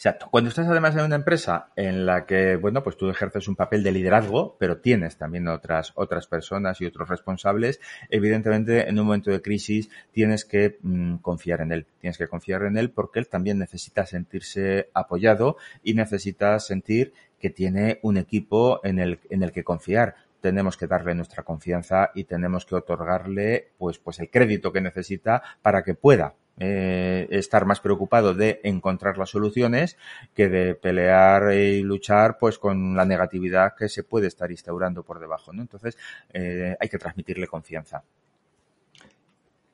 Exacto. 0.01 0.29
Cuando 0.31 0.49
estás 0.49 0.67
además 0.67 0.95
en 0.95 1.01
una 1.01 1.15
empresa 1.15 1.69
en 1.75 2.07
la 2.07 2.25
que, 2.25 2.55
bueno, 2.55 2.81
pues 2.81 2.97
tú 2.97 3.07
ejerces 3.11 3.47
un 3.47 3.55
papel 3.55 3.83
de 3.83 3.91
liderazgo, 3.91 4.57
pero 4.59 4.79
tienes 4.79 5.15
también 5.15 5.47
otras, 5.47 5.91
otras 5.93 6.25
personas 6.25 6.81
y 6.81 6.87
otros 6.87 7.07
responsables, 7.07 7.79
evidentemente 8.09 8.89
en 8.89 8.99
un 8.99 9.05
momento 9.05 9.29
de 9.29 9.43
crisis 9.43 9.91
tienes 10.11 10.43
que 10.43 10.79
mm, 10.81 11.17
confiar 11.17 11.61
en 11.61 11.71
él. 11.71 11.85
Tienes 11.99 12.17
que 12.17 12.27
confiar 12.27 12.63
en 12.63 12.77
él 12.77 12.89
porque 12.89 13.19
él 13.19 13.27
también 13.27 13.59
necesita 13.59 14.07
sentirse 14.07 14.89
apoyado 14.95 15.57
y 15.83 15.93
necesita 15.93 16.57
sentir 16.57 17.13
que 17.39 17.51
tiene 17.51 17.99
un 18.01 18.17
equipo 18.17 18.83
en 18.83 18.97
el, 18.97 19.19
en 19.29 19.43
el 19.43 19.51
que 19.51 19.63
confiar 19.63 20.15
tenemos 20.41 20.77
que 20.77 20.87
darle 20.87 21.13
nuestra 21.13 21.43
confianza 21.43 22.09
y 22.15 22.23
tenemos 22.23 22.65
que 22.65 22.73
otorgarle 22.73 23.67
pues, 23.77 23.99
pues 23.99 24.19
el 24.19 24.31
crédito 24.31 24.73
que 24.73 24.81
necesita 24.81 25.43
para 25.61 25.83
que 25.83 25.93
pueda 25.93 26.33
eh, 26.63 27.27
estar 27.31 27.65
más 27.65 27.79
preocupado 27.79 28.35
de 28.35 28.61
encontrar 28.63 29.17
las 29.17 29.31
soluciones 29.31 29.97
que 30.35 30.47
de 30.47 30.75
pelear 30.75 31.55
y 31.55 31.81
luchar 31.81 32.37
pues 32.37 32.59
con 32.59 32.95
la 32.95 33.03
negatividad 33.03 33.73
que 33.75 33.89
se 33.89 34.03
puede 34.03 34.27
estar 34.27 34.51
instaurando 34.51 35.01
por 35.01 35.19
debajo. 35.19 35.51
¿no? 35.51 35.63
Entonces 35.63 35.97
eh, 36.31 36.75
hay 36.79 36.87
que 36.87 36.99
transmitirle 36.99 37.47
confianza. 37.47 38.03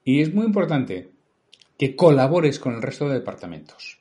Y 0.05 0.21
es 0.21 0.33
muy 0.33 0.45
importante 0.45 1.11
que 1.77 1.93
colabores 1.93 2.57
con 2.57 2.75
el 2.75 2.81
resto 2.81 3.09
de 3.09 3.15
departamentos, 3.15 3.99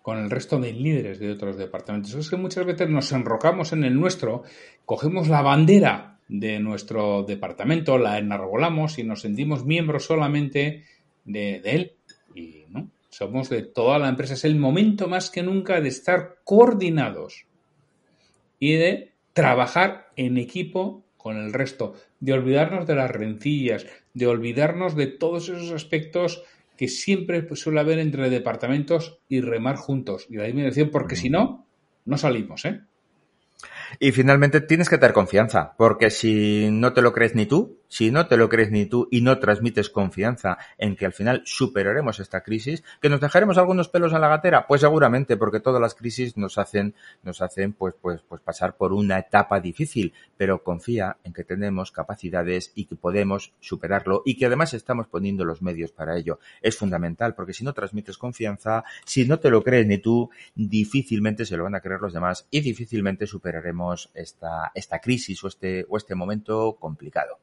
con 0.00 0.18
el 0.18 0.30
resto 0.30 0.60
de 0.60 0.72
líderes 0.72 1.18
de 1.18 1.32
otros 1.32 1.56
departamentos. 1.56 2.14
Es 2.14 2.30
que 2.30 2.36
muchas 2.36 2.64
veces 2.64 2.88
nos 2.90 3.10
enrocamos 3.10 3.72
en 3.72 3.82
el 3.82 3.98
nuestro, 3.98 4.44
cogemos 4.84 5.26
la 5.26 5.42
bandera 5.42 6.20
de 6.28 6.60
nuestro 6.60 7.24
departamento, 7.24 7.98
la 7.98 8.18
enarbolamos 8.18 9.00
y 9.00 9.02
nos 9.02 9.22
sentimos 9.22 9.64
miembros 9.64 10.04
solamente 10.04 10.84
de, 11.24 11.60
de 11.60 11.70
él. 11.70 11.92
Y 12.34 12.64
no, 12.68 12.90
somos 13.10 13.48
de 13.48 13.62
toda 13.62 13.98
la 13.98 14.08
empresa. 14.08 14.34
Es 14.34 14.44
el 14.44 14.56
momento 14.56 15.08
más 15.08 15.30
que 15.30 15.42
nunca 15.42 15.80
de 15.80 15.88
estar 15.88 16.38
coordinados 16.44 17.46
y 18.58 18.74
de 18.74 19.12
trabajar 19.32 20.10
en 20.16 20.38
equipo 20.38 21.04
con 21.16 21.38
el 21.38 21.52
resto, 21.52 21.94
de 22.20 22.34
olvidarnos 22.34 22.86
de 22.86 22.94
las 22.94 23.10
rencillas, 23.10 23.86
de 24.12 24.26
olvidarnos 24.26 24.94
de 24.94 25.06
todos 25.06 25.48
esos 25.48 25.72
aspectos 25.72 26.44
que 26.76 26.88
siempre 26.88 27.42
pues, 27.42 27.60
suele 27.60 27.80
haber 27.80 27.98
entre 27.98 28.30
departamentos 28.30 29.18
y 29.28 29.40
remar 29.40 29.76
juntos. 29.76 30.26
Y 30.28 30.36
la 30.36 30.44
disminución, 30.44 30.90
porque 30.90 31.16
si 31.16 31.30
no, 31.30 31.66
no 32.04 32.18
salimos, 32.18 32.64
¿eh? 32.64 32.80
Y 34.00 34.12
finalmente 34.12 34.60
tienes 34.60 34.88
que 34.88 34.98
tener 34.98 35.12
confianza, 35.12 35.74
porque 35.78 36.10
si 36.10 36.68
no 36.70 36.92
te 36.92 37.00
lo 37.00 37.12
crees 37.12 37.34
ni 37.34 37.46
tú, 37.46 37.78
si 37.94 38.10
no 38.10 38.26
te 38.26 38.36
lo 38.36 38.48
crees 38.48 38.72
ni 38.72 38.86
tú 38.86 39.06
y 39.08 39.20
no 39.20 39.38
transmites 39.38 39.88
confianza 39.88 40.58
en 40.78 40.96
que 40.96 41.06
al 41.06 41.12
final 41.12 41.42
superaremos 41.44 42.18
esta 42.18 42.40
crisis, 42.40 42.82
que 43.00 43.08
nos 43.08 43.20
dejaremos 43.20 43.56
algunos 43.56 43.88
pelos 43.88 44.12
en 44.12 44.20
la 44.20 44.26
gatera, 44.26 44.66
pues 44.66 44.80
seguramente, 44.80 45.36
porque 45.36 45.60
todas 45.60 45.80
las 45.80 45.94
crisis 45.94 46.36
nos 46.36 46.58
hacen, 46.58 46.96
nos 47.22 47.40
hacen 47.40 47.72
pues, 47.72 47.94
pues, 48.02 48.20
pues 48.28 48.40
pasar 48.40 48.76
por 48.76 48.92
una 48.92 49.20
etapa 49.20 49.60
difícil, 49.60 50.12
pero 50.36 50.64
confía 50.64 51.18
en 51.22 51.32
que 51.32 51.44
tenemos 51.44 51.92
capacidades 51.92 52.72
y 52.74 52.86
que 52.86 52.96
podemos 52.96 53.52
superarlo 53.60 54.22
y 54.24 54.36
que 54.38 54.46
además 54.46 54.74
estamos 54.74 55.06
poniendo 55.06 55.44
los 55.44 55.62
medios 55.62 55.92
para 55.92 56.16
ello. 56.16 56.40
Es 56.62 56.76
fundamental, 56.76 57.36
porque 57.36 57.52
si 57.52 57.62
no 57.62 57.74
transmites 57.74 58.18
confianza, 58.18 58.82
si 59.04 59.24
no 59.24 59.38
te 59.38 59.50
lo 59.50 59.62
crees 59.62 59.86
ni 59.86 59.98
tú, 59.98 60.30
difícilmente 60.56 61.46
se 61.46 61.56
lo 61.56 61.62
van 61.62 61.76
a 61.76 61.80
creer 61.80 62.00
los 62.00 62.12
demás 62.12 62.48
y 62.50 62.60
difícilmente 62.60 63.28
superaremos 63.28 64.10
esta, 64.14 64.72
esta 64.74 64.98
crisis 64.98 65.44
o 65.44 65.46
este, 65.46 65.86
o 65.88 65.96
este 65.96 66.16
momento 66.16 66.76
complicado. 66.80 67.38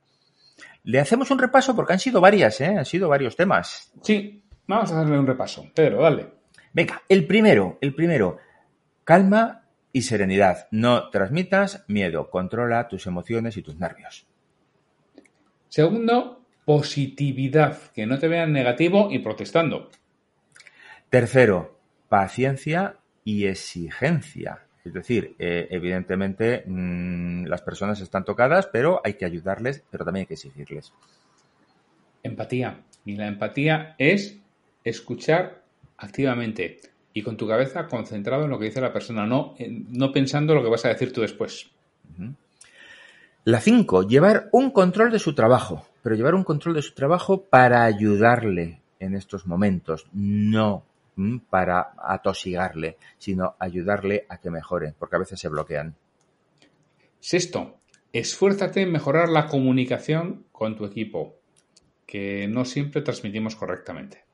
Le 0.83 0.99
hacemos 0.99 1.31
un 1.31 1.39
repaso 1.39 1.75
porque 1.75 1.93
han 1.93 1.99
sido 1.99 2.21
varias, 2.21 2.59
¿eh? 2.61 2.77
Han 2.77 2.85
sido 2.85 3.09
varios 3.09 3.35
temas. 3.35 3.93
Sí, 4.01 4.43
vamos 4.67 4.91
a 4.91 4.95
darle 4.95 5.19
un 5.19 5.27
repaso. 5.27 5.69
Pedro, 5.73 6.01
dale. 6.01 6.27
Venga, 6.73 7.01
el 7.09 7.27
primero, 7.27 7.77
el 7.81 7.93
primero. 7.93 8.37
Calma 9.03 9.65
y 9.91 10.03
serenidad. 10.03 10.67
No 10.71 11.09
transmitas 11.09 11.83
miedo. 11.87 12.29
Controla 12.29 12.87
tus 12.87 13.07
emociones 13.07 13.57
y 13.57 13.61
tus 13.61 13.75
nervios. 13.77 14.27
Segundo, 15.67 16.45
positividad. 16.65 17.77
Que 17.93 18.05
no 18.05 18.19
te 18.19 18.27
vean 18.27 18.53
negativo 18.53 19.09
y 19.11 19.19
protestando. 19.19 19.89
Tercero, 21.09 21.79
paciencia 22.07 22.97
y 23.23 23.45
exigencia. 23.45 24.65
Es 24.83 24.93
decir, 24.93 25.35
eh, 25.37 25.67
evidentemente 25.69 26.63
mmm, 26.65 27.45
las 27.45 27.61
personas 27.61 28.01
están 28.01 28.25
tocadas, 28.25 28.67
pero 28.67 29.01
hay 29.03 29.13
que 29.13 29.25
ayudarles, 29.25 29.83
pero 29.91 30.05
también 30.05 30.23
hay 30.23 30.27
que 30.27 30.33
exigirles. 30.33 30.93
Empatía. 32.23 32.81
Y 33.05 33.15
la 33.15 33.27
empatía 33.27 33.95
es 33.97 34.37
escuchar 34.83 35.63
activamente 35.97 36.79
y 37.13 37.21
con 37.21 37.37
tu 37.37 37.47
cabeza 37.47 37.87
concentrado 37.87 38.45
en 38.45 38.49
lo 38.49 38.59
que 38.59 38.65
dice 38.65 38.81
la 38.81 38.93
persona, 38.93 39.25
no, 39.25 39.55
no 39.59 40.11
pensando 40.11 40.55
lo 40.55 40.63
que 40.63 40.69
vas 40.69 40.85
a 40.85 40.89
decir 40.89 41.11
tú 41.11 41.21
después. 41.21 41.69
Uh 42.17 42.23
-huh. 42.23 42.35
La 43.43 43.59
5, 43.59 44.07
llevar 44.07 44.49
un 44.51 44.71
control 44.71 45.11
de 45.11 45.19
su 45.19 45.33
trabajo, 45.33 45.87
pero 46.03 46.15
llevar 46.15 46.35
un 46.35 46.43
control 46.43 46.75
de 46.75 46.83
su 46.83 46.93
trabajo 46.93 47.43
para 47.43 47.83
ayudarle 47.83 48.81
en 48.99 49.15
estos 49.15 49.47
momentos, 49.47 50.05
no 50.13 50.83
para 51.49 51.93
atosigarle, 51.97 52.97
sino 53.17 53.55
ayudarle 53.59 54.25
a 54.29 54.37
que 54.37 54.49
mejore, 54.49 54.93
porque 54.97 55.15
a 55.15 55.19
veces 55.19 55.39
se 55.39 55.49
bloquean. 55.49 55.95
Sexto, 57.19 57.77
esfuérzate 58.13 58.81
en 58.81 58.91
mejorar 58.91 59.29
la 59.29 59.47
comunicación 59.47 60.45
con 60.51 60.75
tu 60.75 60.85
equipo, 60.85 61.35
que 62.05 62.47
no 62.47 62.65
siempre 62.65 63.01
transmitimos 63.01 63.55
correctamente. 63.55 64.25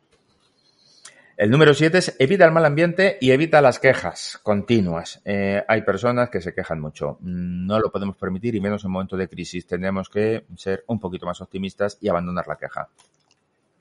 El 1.37 1.51
número 1.51 1.75
siete 1.75 1.99
es 1.99 2.15
evita 2.17 2.45
el 2.45 2.51
mal 2.51 2.65
ambiente 2.65 3.19
y 3.21 3.29
evita 3.29 3.61
las 3.61 3.77
quejas 3.77 4.39
continuas. 4.41 5.21
Eh, 5.23 5.63
hay 5.67 5.83
personas 5.83 6.31
que 6.31 6.41
se 6.41 6.51
quejan 6.55 6.79
mucho. 6.79 7.19
No 7.21 7.79
lo 7.79 7.91
podemos 7.91 8.17
permitir 8.17 8.55
y 8.55 8.59
menos 8.59 8.83
en 8.85 8.89
momentos 8.89 9.19
de 9.19 9.29
crisis. 9.29 9.67
Tenemos 9.67 10.09
que 10.09 10.45
ser 10.55 10.83
un 10.87 10.99
poquito 10.99 11.27
más 11.27 11.39
optimistas 11.39 11.99
y 12.01 12.09
abandonar 12.09 12.47
la 12.47 12.57
queja. 12.57 12.89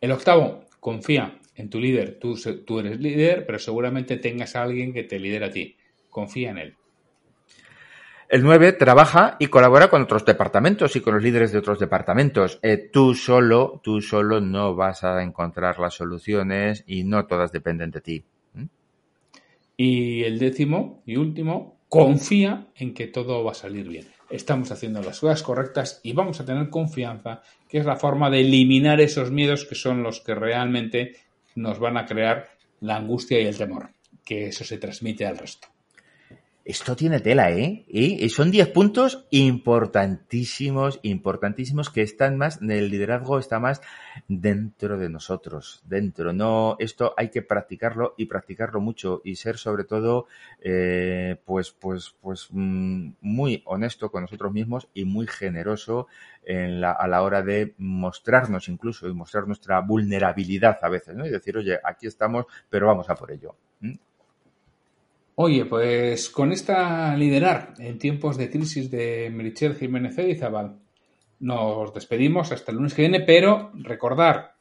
El 0.00 0.12
octavo, 0.12 0.64
confía 0.80 1.38
en 1.54 1.70
tu 1.70 1.80
líder. 1.80 2.18
Tú, 2.20 2.38
tú, 2.66 2.80
eres 2.80 3.00
líder, 3.00 3.46
pero 3.46 3.58
seguramente 3.58 4.16
tengas 4.18 4.56
a 4.56 4.62
alguien 4.62 4.92
que 4.92 5.04
te 5.04 5.18
lidera 5.18 5.46
a 5.46 5.50
ti. 5.50 5.76
Confía 6.10 6.50
en 6.50 6.58
él. 6.58 6.74
El 8.28 8.42
9 8.42 8.72
trabaja 8.72 9.36
y 9.38 9.46
colabora 9.46 9.88
con 9.88 10.02
otros 10.02 10.24
departamentos 10.24 10.96
y 10.96 11.00
con 11.00 11.14
los 11.14 11.22
líderes 11.22 11.52
de 11.52 11.58
otros 11.58 11.78
departamentos. 11.78 12.58
Eh, 12.60 12.90
tú 12.92 13.14
solo, 13.14 13.80
tú 13.84 14.00
solo 14.00 14.40
no 14.40 14.74
vas 14.74 15.04
a 15.04 15.22
encontrar 15.22 15.78
las 15.78 15.94
soluciones 15.94 16.82
y 16.88 17.04
no 17.04 17.26
todas 17.26 17.52
dependen 17.52 17.92
de 17.92 18.00
ti. 18.00 18.24
¿Mm? 18.54 18.64
Y 19.76 20.24
el 20.24 20.40
décimo 20.40 21.02
y 21.06 21.16
último, 21.16 21.78
confía 21.88 22.66
en 22.74 22.94
que 22.94 23.06
todo 23.06 23.44
va 23.44 23.52
a 23.52 23.54
salir 23.54 23.88
bien. 23.88 24.06
Estamos 24.28 24.72
haciendo 24.72 25.00
las 25.02 25.20
cosas 25.20 25.44
correctas 25.44 26.00
y 26.02 26.12
vamos 26.12 26.40
a 26.40 26.44
tener 26.44 26.68
confianza, 26.68 27.42
es 27.78 27.86
la 27.86 27.96
forma 27.96 28.30
de 28.30 28.40
eliminar 28.40 29.00
esos 29.00 29.30
miedos 29.30 29.64
que 29.64 29.74
son 29.74 30.02
los 30.02 30.20
que 30.20 30.34
realmente 30.34 31.16
nos 31.54 31.78
van 31.78 31.96
a 31.96 32.06
crear 32.06 32.50
la 32.80 32.96
angustia 32.96 33.40
y 33.40 33.46
el 33.46 33.56
temor, 33.56 33.90
que 34.24 34.48
eso 34.48 34.64
se 34.64 34.78
transmite 34.78 35.26
al 35.26 35.38
resto. 35.38 35.68
Esto 36.68 36.96
tiene 36.96 37.20
tela, 37.20 37.52
¿eh? 37.52 37.84
Y 37.86 38.28
son 38.28 38.50
10 38.50 38.70
puntos 38.70 39.24
importantísimos, 39.30 40.98
importantísimos 41.02 41.90
que 41.90 42.02
están 42.02 42.36
más, 42.36 42.60
el 42.60 42.90
liderazgo 42.90 43.38
está 43.38 43.60
más 43.60 43.80
dentro 44.26 44.98
de 44.98 45.08
nosotros, 45.08 45.84
dentro. 45.84 46.32
No, 46.32 46.74
esto 46.80 47.14
hay 47.16 47.30
que 47.30 47.42
practicarlo 47.42 48.14
y 48.16 48.26
practicarlo 48.26 48.80
mucho 48.80 49.20
y 49.22 49.36
ser 49.36 49.58
sobre 49.58 49.84
todo, 49.84 50.26
eh, 50.60 51.36
pues, 51.44 51.70
pues, 51.70 52.16
pues, 52.20 52.48
mmm, 52.50 53.10
muy 53.20 53.62
honesto 53.64 54.10
con 54.10 54.22
nosotros 54.22 54.52
mismos 54.52 54.88
y 54.92 55.04
muy 55.04 55.28
generoso 55.28 56.08
a 56.82 57.06
la 57.06 57.22
hora 57.22 57.42
de 57.42 57.74
mostrarnos 57.78 58.68
incluso 58.68 59.06
y 59.08 59.14
mostrar 59.14 59.46
nuestra 59.46 59.78
vulnerabilidad 59.82 60.78
a 60.82 60.88
veces, 60.88 61.14
¿no? 61.14 61.24
Y 61.24 61.30
decir, 61.30 61.56
oye, 61.56 61.78
aquí 61.84 62.08
estamos, 62.08 62.46
pero 62.68 62.88
vamos 62.88 63.08
a 63.08 63.14
por 63.14 63.30
ello. 63.30 63.54
¿Mm? 63.78 63.94
Oye, 65.38 65.66
pues 65.66 66.30
con 66.30 66.50
esta 66.50 67.14
liderar 67.14 67.74
en 67.78 67.98
tiempos 67.98 68.38
de 68.38 68.48
crisis 68.48 68.90
de 68.90 69.28
Merichel 69.28 69.74
Jiménez 69.74 70.16
Edizabal, 70.16 70.80
nos 71.40 71.92
despedimos 71.92 72.52
hasta 72.52 72.70
el 72.70 72.78
lunes 72.78 72.94
que 72.94 73.02
viene, 73.02 73.20
pero 73.20 73.70
recordar, 73.74 74.54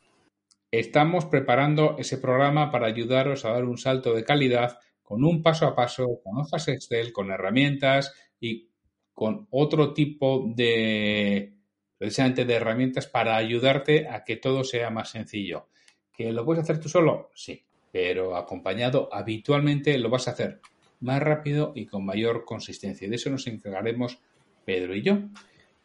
estamos 0.69 1.23
preparando 1.27 1.95
ese 1.97 2.17
programa 2.17 2.71
para 2.71 2.88
ayudaros 2.88 3.45
a 3.45 3.51
dar 3.51 3.63
un 3.63 3.77
salto 3.77 4.13
de 4.13 4.25
calidad 4.25 4.77
con 5.01 5.23
un 5.23 5.41
paso 5.41 5.65
a 5.65 5.73
paso, 5.73 6.19
con 6.21 6.39
hojas 6.39 6.67
Excel, 6.67 7.13
con 7.13 7.31
herramientas 7.31 8.13
y 8.41 8.67
con 9.13 9.47
otro 9.51 9.93
tipo 9.93 10.43
de, 10.57 11.53
precisamente 11.97 12.43
de 12.43 12.53
herramientas 12.53 13.07
para 13.07 13.38
ayudarte 13.38 14.09
a 14.09 14.25
que 14.25 14.35
todo 14.35 14.65
sea 14.65 14.89
más 14.89 15.09
sencillo. 15.09 15.69
¿Que 16.11 16.33
lo 16.33 16.43
puedes 16.43 16.63
hacer 16.63 16.81
tú 16.81 16.89
solo? 16.89 17.31
Sí 17.33 17.65
pero 17.95 18.36
acompañado 18.36 19.08
habitualmente 19.10 19.97
lo 19.97 20.10
vas 20.10 20.27
a 20.27 20.31
hacer 20.31 20.60
más 20.99 21.21
rápido 21.21 21.71
y 21.75 21.86
con 21.86 22.03
mayor 22.03 22.43
consistencia. 22.43 23.08
De 23.08 23.15
eso 23.15 23.29
nos 23.29 23.47
encargaremos 23.47 24.19
Pedro 24.65 24.93
y 24.93 25.01
yo. 25.01 25.19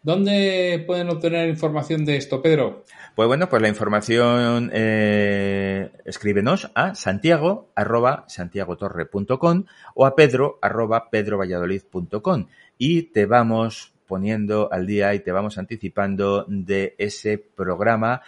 ¿Dónde 0.02 0.82
pueden 0.88 1.08
obtener 1.08 1.48
información 1.48 2.04
de 2.04 2.16
esto, 2.16 2.42
Pedro? 2.42 2.82
Pues 3.14 3.28
bueno, 3.28 3.48
pues 3.48 3.62
la 3.62 3.68
información 3.68 4.72
eh, 4.74 5.92
escríbenos 6.04 6.72
a 6.74 6.96
santiago 6.96 7.70
arroba 7.76 8.24
santiagotorre.com 8.26 9.66
o 9.94 10.04
a 10.04 10.16
pedro 10.16 10.58
arroba 10.62 11.10
pedrovalladolid.com 11.10 12.46
y 12.76 13.02
te 13.02 13.26
vamos 13.26 13.92
poniendo 14.08 14.68
al 14.72 14.84
día 14.84 15.14
y 15.14 15.20
te 15.20 15.30
vamos 15.30 15.58
anticipando 15.58 16.44
de 16.48 16.96
ese 16.98 17.38
programa 17.38 18.22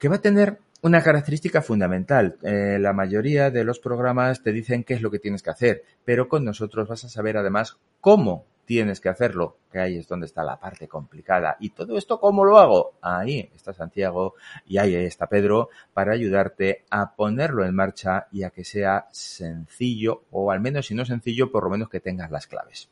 que 0.00 0.08
va 0.08 0.16
a 0.16 0.20
tener 0.20 0.58
una 0.82 1.02
característica 1.02 1.62
fundamental. 1.62 2.36
Eh, 2.42 2.76
la 2.80 2.92
mayoría 2.92 3.50
de 3.50 3.64
los 3.64 3.78
programas 3.78 4.42
te 4.42 4.52
dicen 4.52 4.84
qué 4.84 4.94
es 4.94 5.02
lo 5.02 5.10
que 5.10 5.20
tienes 5.20 5.42
que 5.42 5.50
hacer, 5.50 5.84
pero 6.04 6.28
con 6.28 6.44
nosotros 6.44 6.88
vas 6.88 7.04
a 7.04 7.08
saber 7.08 7.36
además 7.36 7.78
cómo 8.00 8.46
tienes 8.64 9.00
que 9.00 9.08
hacerlo, 9.08 9.58
que 9.70 9.78
ahí 9.78 9.96
es 9.96 10.08
donde 10.08 10.26
está 10.26 10.42
la 10.42 10.58
parte 10.58 10.88
complicada. 10.88 11.56
¿Y 11.60 11.70
todo 11.70 11.96
esto 11.96 12.18
cómo 12.18 12.44
lo 12.44 12.58
hago? 12.58 12.94
Ahí 13.00 13.50
está 13.54 13.72
Santiago 13.72 14.34
y 14.66 14.78
ahí 14.78 14.94
está 14.94 15.26
Pedro 15.28 15.68
para 15.92 16.12
ayudarte 16.12 16.84
a 16.90 17.14
ponerlo 17.14 17.64
en 17.64 17.74
marcha 17.74 18.26
y 18.32 18.42
a 18.42 18.50
que 18.50 18.64
sea 18.64 19.06
sencillo, 19.12 20.24
o 20.30 20.50
al 20.50 20.60
menos 20.60 20.86
si 20.86 20.94
no 20.94 21.04
sencillo, 21.04 21.50
por 21.50 21.64
lo 21.64 21.70
menos 21.70 21.88
que 21.88 22.00
tengas 22.00 22.30
las 22.30 22.46
claves. 22.46 22.88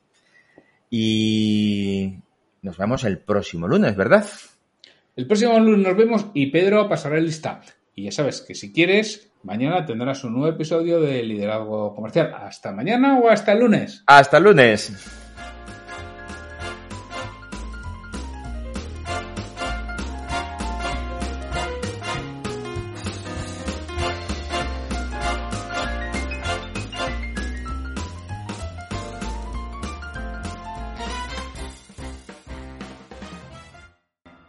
Y 0.90 2.18
nos 2.62 2.78
vemos 2.78 3.04
el 3.04 3.18
próximo 3.18 3.66
lunes, 3.66 3.96
¿verdad? 3.96 4.26
El 5.16 5.26
próximo 5.26 5.58
lunes 5.58 5.86
nos 5.86 5.96
vemos 5.96 6.26
y 6.34 6.50
Pedro 6.50 6.88
pasará 6.88 7.18
el 7.18 7.24
lista. 7.24 7.62
Y 7.94 8.04
ya 8.04 8.12
sabes 8.12 8.40
que 8.40 8.54
si 8.54 8.72
quieres, 8.72 9.32
mañana 9.42 9.84
tendrás 9.84 10.24
un 10.24 10.34
nuevo 10.34 10.48
episodio 10.48 11.00
de 11.00 11.22
Liderazgo 11.22 11.94
Comercial. 11.94 12.34
¿Hasta 12.34 12.72
mañana 12.72 13.18
o 13.18 13.28
hasta 13.28 13.52
el 13.52 13.60
lunes? 13.60 14.04
Hasta 14.06 14.38
el 14.38 14.44
lunes. 14.44 15.19